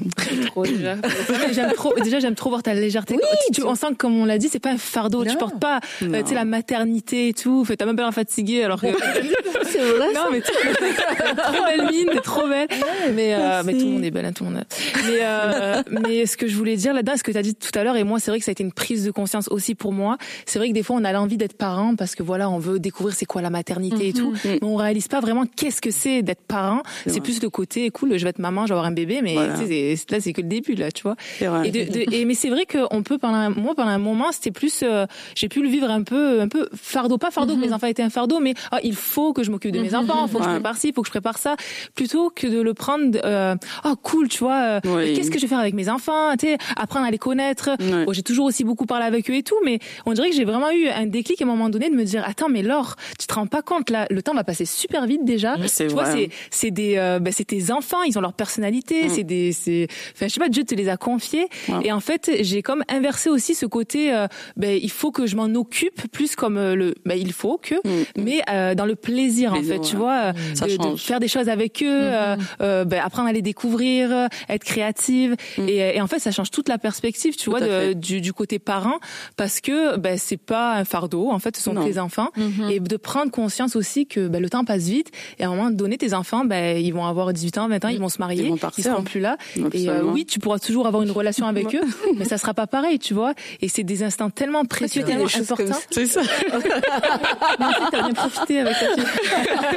[0.46, 0.96] trop déjà,
[1.52, 3.14] j'aime trop, déjà j'aime trop voir ta légèreté.
[3.14, 5.30] Oui, tu, tu, on sent que comme on l'a dit, c'est pas un fardeau, non.
[5.30, 8.14] tu portes pas, euh, tu sais la maternité et tout, fait t'as même pas l'air
[8.14, 8.86] fatiguée alors que.
[9.64, 10.12] c'est vrai.
[10.14, 12.68] Non mais trop belle mine, t'es trop belle,
[13.14, 14.64] mais euh, mais tout le monde est belle, tout le monde.
[15.06, 17.84] Mais mais ce que je voulais dire là-dedans, ce que tu as dit tout à
[17.84, 19.92] l'heure, et moi, c'est vrai que ça a été une prise de conscience aussi pour
[19.92, 20.16] moi.
[20.46, 22.78] C'est vrai que des fois, on a l'envie d'être parent parce que voilà, on veut
[22.78, 24.32] découvrir c'est quoi la maternité et tout.
[24.44, 26.82] Mais on réalise pas vraiment qu'est-ce que c'est d'être parent.
[27.06, 29.34] C'est plus le côté, cool, je vais être maman, je vais avoir un bébé, mais
[29.34, 29.54] voilà.
[29.56, 31.16] là, c'est que le début, là, tu vois.
[31.64, 34.32] Et, de, de, et mais c'est vrai qu'on peut, pendant un, moi, pendant un moment,
[34.32, 37.60] c'était plus, euh, j'ai pu le vivre un peu, un peu fardeau, pas fardeau, que
[37.60, 39.96] mes enfants étaient un fardeau, mais oh, il faut que je m'occupe de mes -hmm.
[40.02, 41.56] enfants, il faut que je prépare ci, il faut que je prépare ça,
[41.94, 43.54] plutôt que de le prendre, euh,
[43.84, 45.14] oh cool, tu vois, euh, oui.
[45.14, 47.70] qu'est-ce que je vais faire avec mes enfants, tu sais, apprendre à les connaître.
[47.80, 48.04] Ouais.
[48.04, 50.44] Bon, j'ai toujours aussi beaucoup parlé avec eux et tout, mais on dirait que j'ai
[50.44, 53.26] vraiment eu un déclic à un moment donné de me dire attends mais Laure, tu
[53.26, 55.56] te rends pas compte là, le temps va passer super vite déjà.
[55.76, 59.08] Tu vois, c'est c'est des euh, bah, c'est tes enfants, ils ont leur personnalité, mm.
[59.10, 61.86] c'est des c'est enfin je sais pas Dieu te les a confiés ouais.
[61.86, 64.26] et en fait j'ai comme inversé aussi ce côté euh,
[64.56, 67.74] ben il faut que je m'en occupe plus comme euh, le ben il faut que
[67.74, 68.04] mm.
[68.18, 69.90] mais euh, dans le plaisir, plaisir en fait, ouais.
[69.90, 74.28] tu vois, de, de, faire des choses avec eux, mm ben, apprendre à les découvrir,
[74.48, 78.20] être créative et, et en fait ça change toute la perspective, tu vois, de, du,
[78.20, 78.98] du, côté parent,
[79.36, 81.30] parce que ben c'est pas un fardeau.
[81.30, 82.70] En fait, ce sont tes enfants, mm-hmm.
[82.72, 85.70] et de prendre conscience aussi que ben, le temps passe vite, et à un moment
[85.70, 88.44] donné, tes enfants, ben ils vont avoir 18 ans, 20 ans, ils vont se marier,
[88.44, 88.84] ils, vont partir.
[88.84, 89.36] ils seront plus là.
[89.72, 91.84] Et euh, oui, tu pourras toujours avoir une relation avec eux,
[92.16, 93.34] mais ça sera pas pareil, tu vois.
[93.60, 95.78] Et c'est des instants tellement précieux, tellement importants.
[95.90, 96.22] C'est ça.
[96.48, 99.04] mais en fait, t'as bien profité avec ta fille.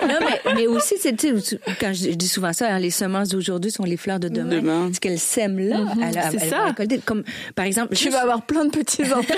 [0.07, 1.15] non, mais, mais aussi, c'est,
[1.79, 4.49] quand je, dis souvent ça, hein, les semences d'aujourd'hui sont les fleurs de demain.
[4.49, 4.89] demain.
[4.93, 6.38] Ce qu'elles sèment là, mm-hmm.
[6.39, 6.75] Ça.
[7.05, 7.23] Comme,
[7.55, 9.33] par exemple, tu vas avoir plein de petits enfants.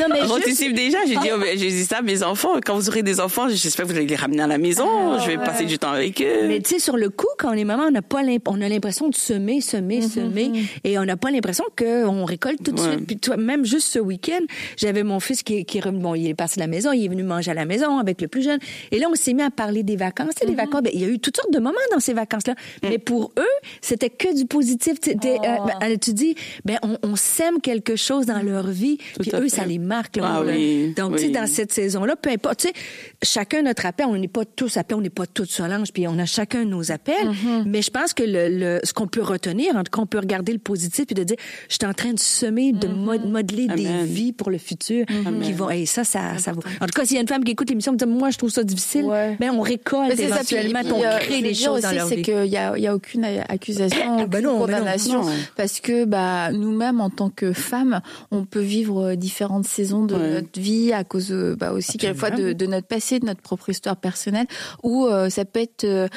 [0.00, 0.98] non, mais J'anticipe déjà.
[1.06, 2.60] J'ai dit, oh, j'ai dit ça à mes enfants.
[2.64, 5.14] Quand vous aurez des enfants, j'espère que vous allez les ramener à la maison.
[5.14, 6.46] Ah, je vais passer du temps avec eux.
[6.46, 8.68] Mais tu sais, sur le coup, quand on est maman, on n'a pas on a
[8.68, 10.08] l'impression de semer, semer, mm-hmm.
[10.08, 10.52] semer,
[10.84, 13.06] et on n'a pas l'impression qu'on récolte tout de suite.
[13.06, 14.40] Puis toi, même juste ce week-end,
[14.76, 17.22] j'avais mon fils qui, qui bon, il est passé de la maison, il est venu
[17.22, 18.58] manger à la maison avec le plus jeune.
[18.90, 20.34] Et là, on s'est mis à parler des vacances.
[20.42, 20.54] Mm-hmm.
[20.54, 22.54] vacances, ben, il y a eu toutes sortes de moments dans ces vacances-là.
[22.82, 22.88] Mm.
[22.88, 24.98] Mais pour eux, c'était que du positif.
[25.06, 25.10] Oh.
[25.10, 25.56] Euh,
[26.00, 26.34] tu dis,
[26.64, 30.18] ben, on, on, sème quelque chose dans leur vie, puis eux, ça les marque.
[30.22, 32.74] ah, oui, Donc, tu sais, dans cette saison-là, peu importe, tu sais,
[33.22, 36.18] chacun notre appel, on n'est pas tous appelés, on n'est pas tous Solange, puis on
[36.18, 37.14] a chacun nos appels.
[37.28, 37.64] Mm-hmm.
[37.66, 40.18] Mais je pense que le, le ce qu'on peut retenir, en tout cas, on peut
[40.18, 41.36] regarder le positif puis de dire,
[41.68, 43.28] je suis en train de semer, de mm-hmm.
[43.28, 45.06] modeler des vies pour le futur
[45.42, 46.62] qui vont, et ça, ça, ça vaut.
[46.80, 48.38] En tout cas, s'il y a une femme qui écoute l'émission, me dit, moi, je
[48.38, 49.06] trouve ça difficile,
[49.40, 52.16] ben, on récolte éventuellement, on euh, crée des choses dans leur vie.
[52.16, 55.22] c'est qu'il y a, y a aucune accusation, ah, ben aucune condamnation,
[55.56, 60.60] parce que, bah, nous-mêmes, en tant que femmes, on peut vivre différentes saisons de notre
[60.60, 64.46] vie à cause, bah, aussi, quelquefois, de, de, notre passé, de notre propre histoire personnelle,
[64.82, 66.08] ou euh, ça peut être, euh,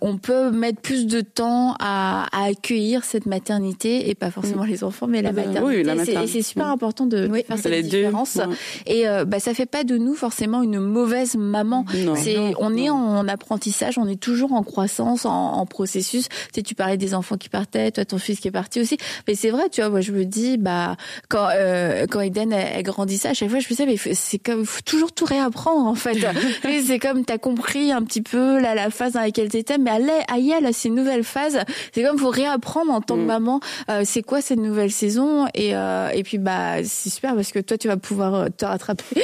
[0.00, 4.68] on peut mettre plus de temps à, à, accueillir cette maternité et pas forcément mm.
[4.68, 5.62] les enfants, mais la maternité.
[5.62, 6.32] Oui, la maternité.
[6.32, 8.38] C'est super important de faire cette différence.
[8.86, 11.84] Et bah, ça fait pas de nous forcément une mauvaise maman.
[12.16, 16.28] C'est, on est en apprentissage, on est toujours en croissance, en, en processus.
[16.28, 18.98] Tu sais, tu parlais des enfants qui partaient, toi ton fils qui est parti aussi.
[19.26, 20.96] Mais c'est vrai, tu vois, moi je me dis, bah
[21.28, 24.64] quand euh, quand Eden elle, grandissait, à chaque fois je me disais, mais c'est comme
[24.64, 26.18] faut toujours tout réapprendre en fait.
[26.86, 30.12] c'est comme t'as compris un petit peu là la phase dans laquelle t'étais, mais allez,
[30.28, 31.58] aïe, là c'est une nouvelle phase.
[31.92, 33.26] C'est comme faut réapprendre en tant que mm.
[33.26, 33.60] maman.
[33.90, 35.46] Euh, c'est quoi cette nouvelle saison?
[35.54, 38.64] Et euh, et puis bah c'est super parce que toi tu vas pouvoir euh, te
[38.64, 39.04] rattraper.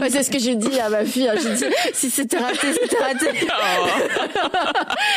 [0.00, 1.28] mais, c'est ce que j'ai dit à ma fille.
[1.28, 1.34] Hein.
[1.42, 3.26] J'ai dit si c'était raté, c'était raté.
[3.44, 3.86] Oh.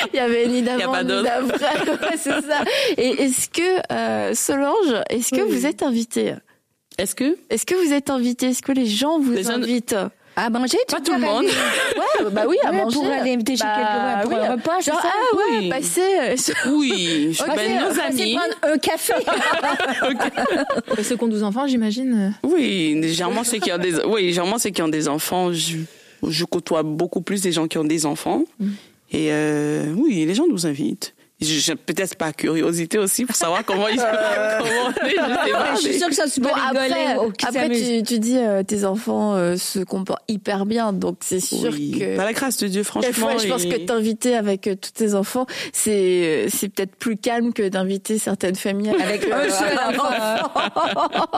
[0.13, 2.16] Il y avait ni d'avant ni d'après.
[2.21, 2.63] c'est ça.
[2.97, 6.35] Et est-ce que euh, Solange, est-ce que vous êtes invitée
[6.97, 7.37] Est-ce que?
[7.49, 8.47] Est-ce que vous êtes invitée?
[8.47, 9.95] Est-ce que les gens vous invitent?
[10.39, 11.45] À manger, Pas tout le monde.
[12.19, 12.95] Ouais, bah oui, à manger.
[12.95, 15.69] Pour aller inviter chez bah, quelqu'un pour un repas, genre, ah ouais, oui.
[15.69, 16.01] passer.
[16.01, 16.35] Euh,
[16.71, 18.35] oui, je okay, ben, nos amis.
[18.35, 19.13] prendre un café.
[19.15, 21.03] okay.
[21.03, 22.35] Ceux qui ont 12 enfants, j'imagine.
[22.43, 25.77] Oui, généralement ceux qui ont des, oui, généralement ceux qui ont des enfants, je,
[26.27, 28.43] je côtoie beaucoup plus des gens qui ont des enfants.
[28.59, 28.67] Mm.
[29.11, 33.97] Et euh, oui, les gens nous invitent peut-être pas curiosité aussi pour savoir comment ils
[34.59, 38.19] comment je, sais pas, je suis sûre que ça se bon, après, après tu, tu,
[38.19, 41.97] dis euh, tes enfants euh, se comportent hyper bien donc c'est sûr oui.
[41.99, 44.91] que par la grâce de Dieu franchement fois, je pense que t'inviter avec euh, tous
[44.91, 49.77] tes enfants c'est euh, c'est peut-être plus calme que d'inviter certaines familles avec un seul
[49.89, 51.31] enfant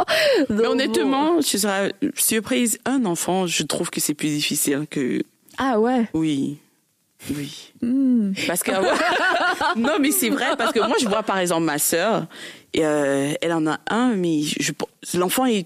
[0.50, 1.41] mais honnêtement bon.
[1.41, 5.22] je serais surprise un enfant je trouve que c'est plus difficile que
[5.58, 6.08] ah ouais.
[6.14, 6.58] Oui
[7.36, 7.72] oui.
[7.82, 8.32] Mmh.
[8.47, 8.72] Parce que
[9.80, 12.28] non, mais c'est vrai parce que moi je vois par exemple ma sœur,
[12.78, 14.72] euh, elle en a un, mais je,
[15.17, 15.65] l'enfant il,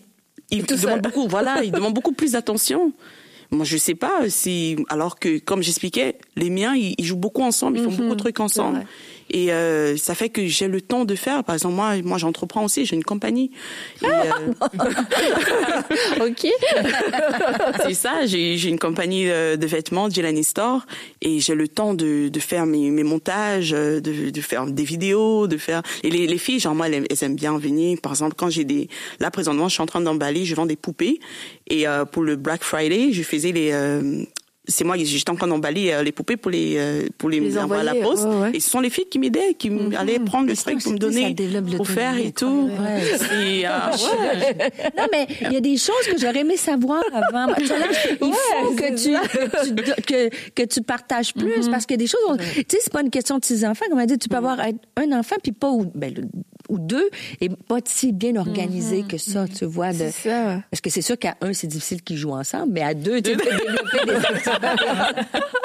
[0.50, 2.92] il, demande beaucoup, voilà, il demande beaucoup plus d'attention.
[3.52, 7.44] Moi je sais pas si alors que comme j'expliquais, les miens ils, ils, jouent beaucoup
[7.44, 7.98] ensemble, ils font mmh.
[7.98, 8.86] beaucoup de trucs ensemble.
[9.30, 11.44] Et euh, ça fait que j'ai le temps de faire.
[11.44, 12.86] Par exemple, moi, moi, j'entreprends aussi.
[12.86, 13.52] J'ai une compagnie.
[14.02, 14.54] Et, euh...
[16.28, 16.48] ok.
[17.86, 18.26] c'est ça.
[18.26, 20.86] J'ai, j'ai une compagnie euh, de vêtements, Jelani Store,
[21.22, 25.48] et j'ai le temps de, de faire mes, mes montages, de, de faire des vidéos,
[25.48, 25.82] de faire.
[26.04, 27.98] Et les, les filles, genre moi, elles, elles aiment bien venir.
[28.02, 30.76] Par exemple, quand j'ai des, là présentement, je suis en train d'emballer, je vends des
[30.76, 31.20] poupées.
[31.68, 34.24] Et euh, pour le Black Friday, je faisais les euh,
[34.66, 37.58] c'est moi j'étais en train d'emballer euh, les poupées pour les euh, pour les, les
[37.58, 38.24] envoyer à la poste.
[38.24, 38.52] ouais, ouais.
[38.54, 40.98] et ce sont les filles qui m'aidaient qui mmh, allaient prendre le truc pour me
[40.98, 41.36] donner
[41.76, 42.70] pour faire et tout.
[42.80, 43.02] Ouais.
[43.60, 43.70] et, euh,
[44.98, 47.54] non mais il y a des choses que j'aurais aimé savoir avant.
[47.60, 47.68] Il
[48.34, 51.72] faut que tu, que tu que, que tu partages plus mm -hmm.
[51.72, 53.86] parce que des choses tu sais c'est pas une question de six enfants.
[53.90, 54.58] Comme on dit tu peux avoir
[55.04, 56.14] un enfant puis pas ben,
[56.70, 57.10] ou deux
[57.42, 59.08] et pas si bien organisé mm -hmm.
[59.08, 59.94] que ça, tu vois.
[59.94, 60.10] De...
[60.10, 60.62] Ça.
[60.70, 63.38] Parce que c'est sûr qu'à un, c'est difficile qu'ils jouent ensemble, mais à deux, tu
[63.38, 64.14] peux développer des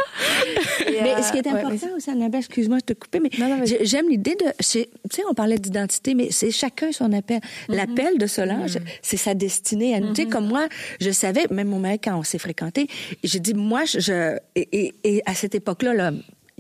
[1.03, 3.67] mais ce qui est important ouais, aussi, Annabelle, excuse-moi, je te coupais, mais, mais...
[3.83, 4.89] j'aime l'idée de, tu sais,
[5.31, 7.39] on parlait d'identité, mais c'est chacun son appel.
[7.39, 7.77] Mm -hmm.
[7.77, 9.03] L'appel de Solange, mm -hmm.
[9.09, 10.13] c'est sa destinée à nous.
[10.13, 10.65] Tu sais, comme moi,
[11.05, 12.83] je savais, même mon mari, quand on s'est fréquenté,
[13.29, 14.17] j'ai dit, moi, je,
[14.61, 16.07] et, et, et à cette époque-là, là,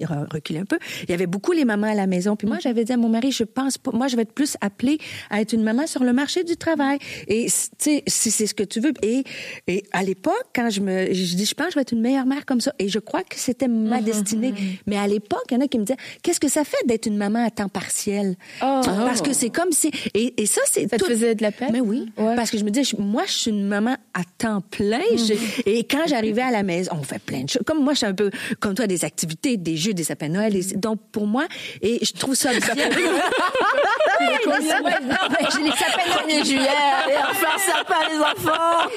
[0.07, 0.79] reculer un peu.
[1.05, 2.37] Il y avait beaucoup les mamans à la maison.
[2.37, 4.57] Puis moi, j'avais dit à mon mari, je pense pas, moi, je vais être plus
[4.61, 4.99] appelée
[5.31, 6.99] à être une maman sur le marché du travail.
[7.27, 8.93] Et, tu sais, si c'est ce que tu veux.
[9.03, 9.25] Et,
[9.67, 12.01] et à l'époque, quand je me, je dis, je pense que je vais être une
[12.01, 12.73] meilleure mère comme ça.
[12.79, 14.55] Et je crois que c'était ma destinée.
[14.87, 17.07] Mais à l'époque, il y en a qui me disaient, qu'est-ce que ça fait d'être
[17.07, 18.37] une maman à temps partiel?
[18.63, 18.81] Oh.
[18.85, 21.71] Parce que c'est comme si, et, et ça, c'est Ça te faisait de la peine?
[21.73, 22.11] Mais oui.
[22.17, 22.35] Ouais.
[22.37, 25.01] Parce que je me disais, moi, je suis une maman à temps plein.
[25.17, 25.35] Je-
[25.67, 27.63] et quand j'arrivais à la maison, on fait plein de choses.
[27.67, 28.31] Comme moi, je suis un peu
[28.61, 30.55] comme toi, des activités, des jeux, des sapins de Noël.
[30.57, 31.47] et- donc, pour moi,
[31.83, 32.61] et je trouve ça bien.
[32.71, 32.81] C'est-
[34.21, 36.27] j'ai les sapins de Noël.
[36.27, 36.69] 1er juillet,
[37.05, 38.89] allez, on fait un sapin, les enfants!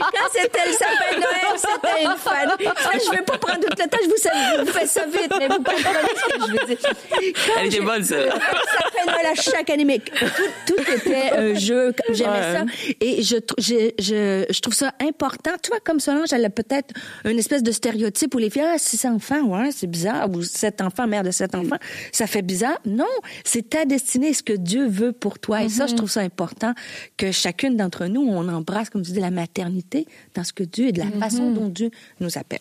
[0.00, 2.74] Quand c'était, le sapin de Noël, c'était une fan.
[2.76, 4.30] Ça, je vais pas prendre tout le temps, je vous, sais-
[4.64, 6.78] vous faites ça vite, mais vous comprenez ce que je veux dire.
[6.80, 8.16] Quand Elle était j'ai- bonne, ça.
[8.16, 12.52] sapin de Noël à chaque année, mais tout, tout était un jeu, j'aimais Ouais.
[12.58, 12.64] ça.
[13.00, 15.52] Et je, je, je, je trouve ça important.
[15.62, 18.78] Tu vois, comme Solange, elle a peut-être une espèce de stéréotype où les filles, ah,
[18.78, 21.78] six enfants, ouais, c'est bizarre, ou sept enfants, mère de sept enfants,
[22.12, 22.78] ça fait bizarre.
[22.84, 23.04] Non,
[23.44, 25.62] c'est ta destinée, ce que Dieu veut pour toi.
[25.62, 26.74] Et ça, je trouve ça important
[27.16, 30.88] que chacune d'entre nous, on embrasse, comme tu dis, la maternité dans ce que Dieu
[30.88, 31.90] et de la façon dont Dieu
[32.20, 32.60] nous appelle.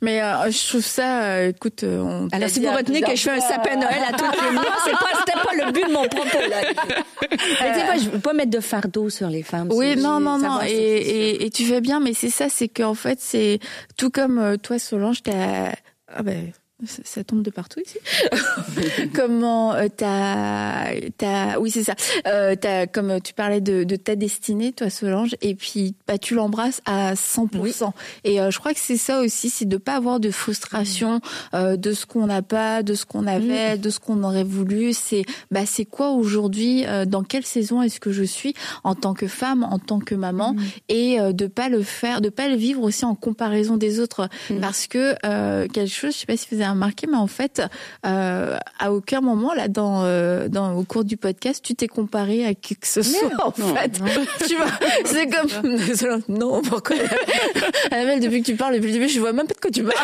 [0.00, 3.14] Mais euh, je trouve ça, euh, écoute, euh, on Alors, t'a si vous retenez que
[3.14, 5.72] je fais un sapin de Noël à toutes les mois, c'est pas, c'était pas le
[5.72, 6.56] but de mon propos, là.
[7.30, 9.68] Mais tu sais quoi, je veux pas mettre de fardeau sur les femmes.
[9.72, 10.60] Oui, non, non, non.
[10.66, 13.58] Et, et, et tu fais bien, mais c'est ça, c'est qu'en fait, c'est
[13.96, 15.72] tout comme toi, Solange, t'as.
[16.08, 16.52] Ah ben.
[16.86, 17.98] Ça, ça tombe de partout ici.
[19.14, 21.94] Comment euh, t'as, t'as, oui c'est ça.
[22.28, 26.34] Euh, t'as, comme tu parlais de, de ta destinée, toi Solange, et puis bah tu
[26.34, 27.90] l'embrasses à 100%.
[28.22, 31.20] Et euh, je crois que c'est ça aussi, c'est de pas avoir de frustration
[31.52, 34.92] euh, de ce qu'on n'a pas, de ce qu'on avait, de ce qu'on aurait voulu.
[34.92, 38.54] C'est bah c'est quoi aujourd'hui, euh, dans quelle saison est-ce que je suis
[38.84, 40.54] en tant que femme, en tant que maman,
[40.88, 44.28] et euh, de pas le faire, de pas le vivre aussi en comparaison des autres,
[44.60, 47.62] parce que euh, quelque chose, je sais pas si vous avez remarqué, mais en fait,
[48.06, 52.44] euh, à aucun moment là dans euh, dans au cours du podcast, tu t'es comparé
[52.46, 54.00] à qui que ce soit en fait.
[54.48, 54.66] tu vois,
[55.04, 56.96] c'est comme non pourquoi
[57.90, 59.82] Annabelle depuis que tu parles depuis le début, je vois même pas de quoi tu
[59.82, 59.94] parles.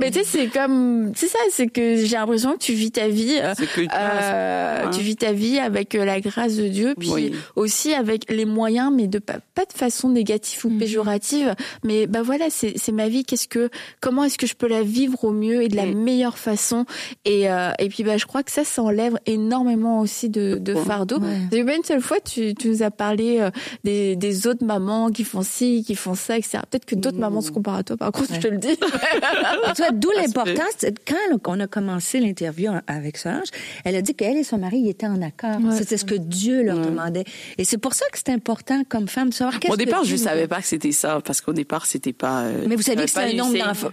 [0.00, 3.08] mais tu sais, c'est comme c'est ça, c'est que j'ai l'impression que tu vis ta
[3.08, 3.38] vie.
[3.40, 7.34] euh, que euh, tu vis ta vie avec la grâce de Dieu, puis Oui.
[7.56, 11.54] aussi avec les moyens, mais de pas, pas de façon négative ou péjorative.
[11.84, 13.24] Mais bah voilà, c'est c'est ma vie.
[13.24, 15.94] Qu'est-ce que, comment est-ce que je peux la vivre au mieux et de la Mm.
[15.94, 16.84] meilleure façon
[17.24, 20.74] Et euh, et puis bah je crois que ça, ça enlève énormément aussi de, de
[20.74, 20.84] Ouais.
[20.84, 21.18] fardeau.
[21.52, 23.50] J'ai eu Une seule fois, tu, tu nous as parlé euh,
[23.84, 26.58] des, des autres mamans qui font ci, qui font ça, etc.
[26.70, 27.20] Peut-être que d'autres Mm.
[27.20, 27.96] mamans se comparent à toi.
[27.96, 28.76] Par contre, je te le dis.
[29.76, 30.84] Vois, d'où l'importance.
[31.06, 33.48] Quand on a commencé l'interview avec Solange,
[33.84, 35.58] elle a dit qu'elle et son mari étaient en accord.
[35.62, 35.76] Ouais.
[35.76, 37.24] C'était ce que Dieu leur demandait.
[37.58, 40.06] Et c'est pour ça que c'est important comme femme de savoir qu'est-ce Au départ, que
[40.06, 42.42] je Dieu savais pas que c'était ça, parce qu'au départ, c'était pas.
[42.42, 43.90] euh, Mais vous saviez que c'était un nombre d'enfants-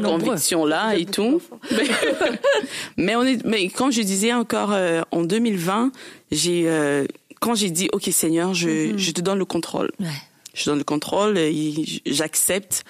[0.00, 0.26] nombreux.
[0.30, 1.40] convictions-là et tout.
[1.70, 1.88] Mais,
[2.96, 5.92] mais on est, mais comme je disais encore euh, en 2020,
[6.30, 7.06] j'ai, euh,
[7.40, 9.90] quand j'ai dit, OK, Seigneur, je, je te donne le contrôle.
[10.00, 10.06] Ouais.
[10.54, 11.74] Je donne le contrôle et
[12.06, 12.84] j'accepte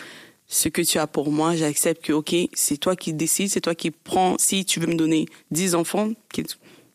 [0.47, 1.55] ce que tu as pour moi.
[1.57, 4.37] J'accepte que, OK, c'est toi qui décides, c'est toi qui prends.
[4.39, 6.47] Si tu veux me donner 10 enfants, qu'il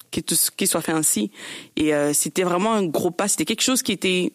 [0.09, 1.31] qu'il te- qu'il soit fait ainsi.
[1.75, 3.27] Et euh, c'était vraiment un gros pas.
[3.27, 4.31] C'était quelque chose qui était,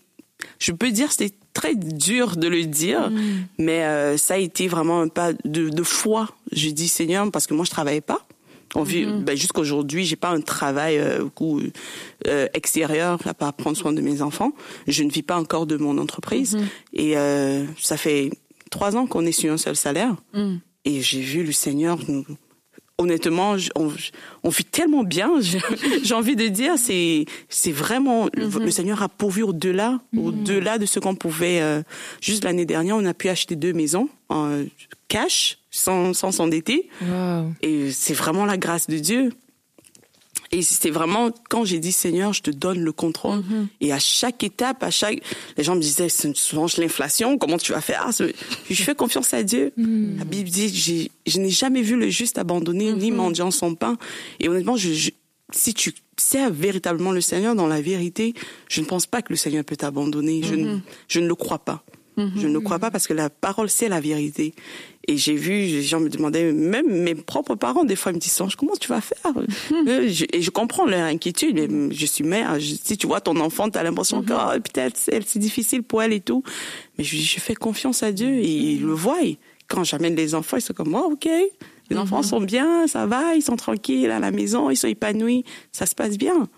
[0.59, 3.11] je peux dire, c'était très dur de le dire,
[3.59, 6.29] mais euh, ça a été vraiment un pas de, de foi.
[6.53, 8.27] J'ai dit Seigneur, parce que moi je travaillais pas.
[8.75, 11.25] On vit, ben, jusqu'aujourd'hui, j'ai pas un travail euh,
[12.27, 14.53] euh, extérieur à part prendre soin de mes enfants.
[14.87, 16.59] Je ne vis pas encore de mon entreprise
[16.93, 18.31] et euh, ça fait
[18.71, 20.17] trois ans qu'on est sur un seul salaire.
[20.85, 22.25] Et j'ai vu le Seigneur nous.
[23.01, 23.93] Honnêtement, on,
[24.43, 25.31] on vit tellement bien.
[26.03, 30.87] J'ai envie de dire, c'est c'est vraiment le- le Seigneur a pourvu au-delà, au-delà de
[30.87, 31.61] ce qu'on pouvait.
[31.61, 31.83] euh,
[32.21, 34.65] juste l'année dernière, on a pu acheter deux maisons en
[35.07, 36.89] cash, sans sans s'endetter.
[37.03, 37.53] Wow.
[37.63, 39.31] Et c'est vraiment la grâce de Dieu.
[40.51, 43.43] Et c'est vraiment quand j'ai dit Seigneur, je te donne le contrôle.
[43.81, 45.21] Et à chaque étape, à chaque,
[45.57, 48.07] les gens me disaient c'est souvent l'inflation, comment tu vas faire?
[48.13, 48.35] C'est-
[48.71, 49.73] Je fais confiance à Dieu.
[49.77, 53.99] La Bible dit je n'ai jamais vu le juste abandonné ni mendiant son pain.
[54.41, 55.11] Et honnêtement, je, je-
[55.53, 58.35] si tu sers véritablement le Seigneur dans la vérité,
[58.69, 60.43] je ne pense pas que le Seigneur peut t'abandonner.
[60.43, 60.79] Je, ne,
[61.09, 61.85] je ne le crois pas.
[62.37, 64.53] Je ne le crois pas parce que la parole, c'est la vérité.
[65.11, 68.21] Et j'ai vu, les gens me demandaient, même mes propres parents, des fois, ils me
[68.21, 69.33] disent, comment tu vas faire?
[69.89, 71.57] Euh, Et je comprends leur inquiétude.
[71.71, 72.61] mais Je suis mère.
[72.61, 76.03] Je- si tu vois ton enfant, tu as l'impression que oh, peut-être c'est difficile pour
[76.03, 76.43] elle et tout.
[76.99, 79.23] Mais je, je fais confiance à Dieu et il le voit.
[79.25, 81.29] Et quand j'amène les enfants, ils sont comme, oh, OK.
[81.91, 85.45] Les enfants sont bien, ça va, ils sont tranquilles à la maison, ils sont épanouis,
[85.73, 86.49] ça se passe bien.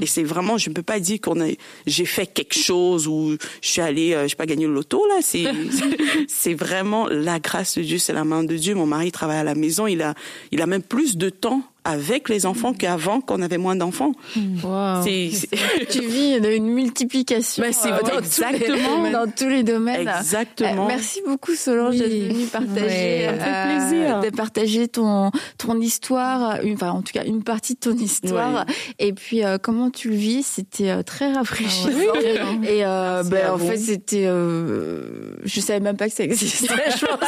[0.00, 1.46] Et c'est vraiment, je ne peux pas dire qu'on a,
[1.86, 5.04] j'ai fait quelque chose ou je suis allée, euh, je sais pas gagner le loto
[5.06, 5.16] là.
[5.22, 5.46] C'est,
[6.28, 8.74] c'est vraiment la grâce de Dieu, c'est la main de Dieu.
[8.74, 10.14] Mon mari travaille à la maison, il a,
[10.52, 14.12] il a même plus de temps avec les enfants qu'avant qu'on avait moins d'enfants.
[14.36, 15.02] Wow.
[15.04, 18.76] C'est, c'est- Tu vis une multiplication c'est euh, dans, exactement.
[18.76, 20.08] tous les, dans tous les domaines.
[20.08, 20.84] Exactement.
[20.84, 21.98] Euh, merci beaucoup Solange Oui.
[22.00, 24.20] d'être venue partager, Ouais, fait plaisir.
[24.20, 28.64] de partager ton ton histoire, une, enfin en tout cas une partie de ton histoire.
[28.98, 31.88] Et puis euh, comment tu le vis, c'était euh, très rafraîchissant.
[32.64, 33.66] Et euh, Merci ben, à en vous.
[33.68, 36.68] fait c'était, euh, je savais même pas que ça existait.
[36.98, 37.18] je pense.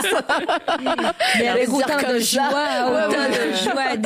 [1.38, 2.42] Mais avec autant de joie,
[2.86, 3.50] autant ouais.
[3.50, 3.96] de joie,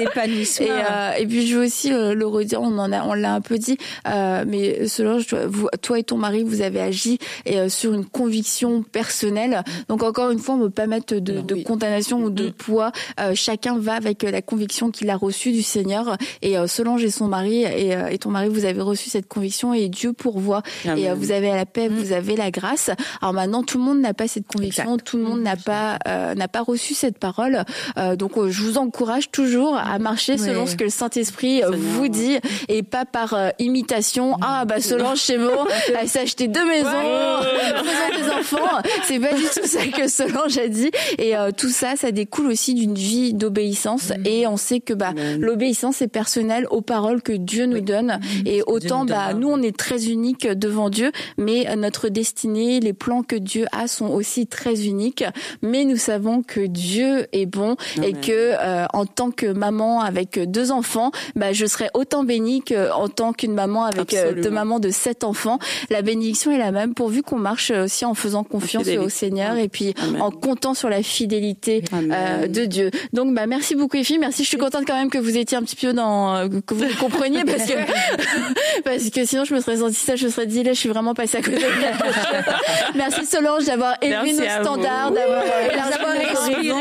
[0.41, 3.35] Et, euh, et puis je veux aussi euh, le redire, on en a, on l'a
[3.35, 3.77] un peu dit,
[4.09, 7.93] euh, mais Solange, toi, vous, toi et ton mari, vous avez agi et, euh, sur
[7.95, 9.63] une conviction personnelle.
[9.89, 11.65] Donc encore une fois, on ne peut pas mettre de, de Oui.
[11.65, 12.53] condamnation ou de Mm.
[12.53, 12.93] poids.
[13.21, 16.17] Euh, chacun va avec euh, la conviction qu'il a reçue du Seigneur.
[16.43, 19.29] Et euh, Solange et son mari et, euh, et ton mari, vous avez reçu cette
[19.29, 20.63] conviction et Dieu pourvoit.
[20.85, 20.99] Amen.
[20.99, 22.91] Et euh, vous avez la paix, vous avez la grâce.
[23.21, 26.35] Alors maintenant, tout le monde n'a pas cette conviction, tout le monde n'a pas euh,
[26.35, 27.65] n'a pas reçu cette parole.
[27.99, 32.09] Euh, donc euh, je vous encourage toujours à marcher selon ce que le Saint-Esprit vous
[32.09, 34.37] dit et pas par euh, imitation.
[34.43, 35.67] Ah bah Solange c'est bon,
[35.99, 38.79] elle s'est acheté deux maisons, faisant des enfants.
[39.05, 40.91] C'est pas du tout ça que Solange a dit.
[41.19, 44.13] Et euh, tout ça, ça découle aussi d'une vie d'obéissance.
[44.25, 45.41] Et on sait que bah Amen.
[45.41, 48.21] l'obéissance est personnelle aux paroles que Dieu nous donne.
[48.47, 52.93] Et autant bah nous on est très unique devant Dieu, mais euh, notre destinée, les
[52.93, 55.25] plans que Dieu a sont aussi très uniques.
[55.63, 60.20] Mais nous savons que Dieu est bon et que euh, en tant que maman avec
[60.39, 64.43] deux enfants, bah je serai autant bénie qu'en tant qu'une maman avec euh, Absolument.
[64.43, 65.59] deux mamans de sept enfants.
[65.91, 69.69] La bénédiction est la même pourvu qu'on marche aussi en faisant confiance au Seigneur et
[69.69, 70.23] puis Amen.
[70.23, 72.91] en comptant sur la fidélité euh, de Dieu.
[73.13, 74.45] Donc bah merci beaucoup les filles, merci.
[74.45, 76.85] Je suis contente quand même que vous étiez un petit peu dans euh, que vous
[76.85, 77.75] me compreniez parce que
[78.85, 80.89] parce que sinon je me serais sentie ça, je me serais dit là je suis
[80.89, 82.55] vraiment passée à côté de chose.
[82.95, 86.81] Merci Solange d'avoir élevé nos standards, d'avoir euh, élargi d'avoir nos horizons.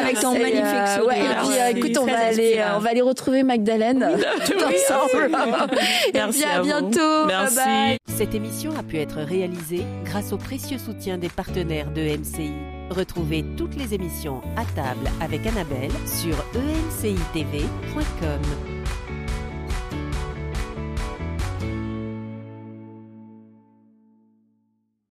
[0.00, 1.08] avec ton magnifique euh, sourire.
[1.08, 4.54] ouais, et puis euh, écoute, on va aller, euh, on va aller retrouver Magdalene tout
[4.54, 5.30] ensemble.
[6.14, 7.26] Merci à bientôt.
[7.26, 7.56] Merci.
[7.56, 7.98] Bye bye.
[8.16, 12.52] Cette émission a pu être réalisée grâce au précieux soutien des partenaires de MCI.
[12.90, 18.40] Retrouvez toutes les émissions à table avec Annabelle sur emcitv.com.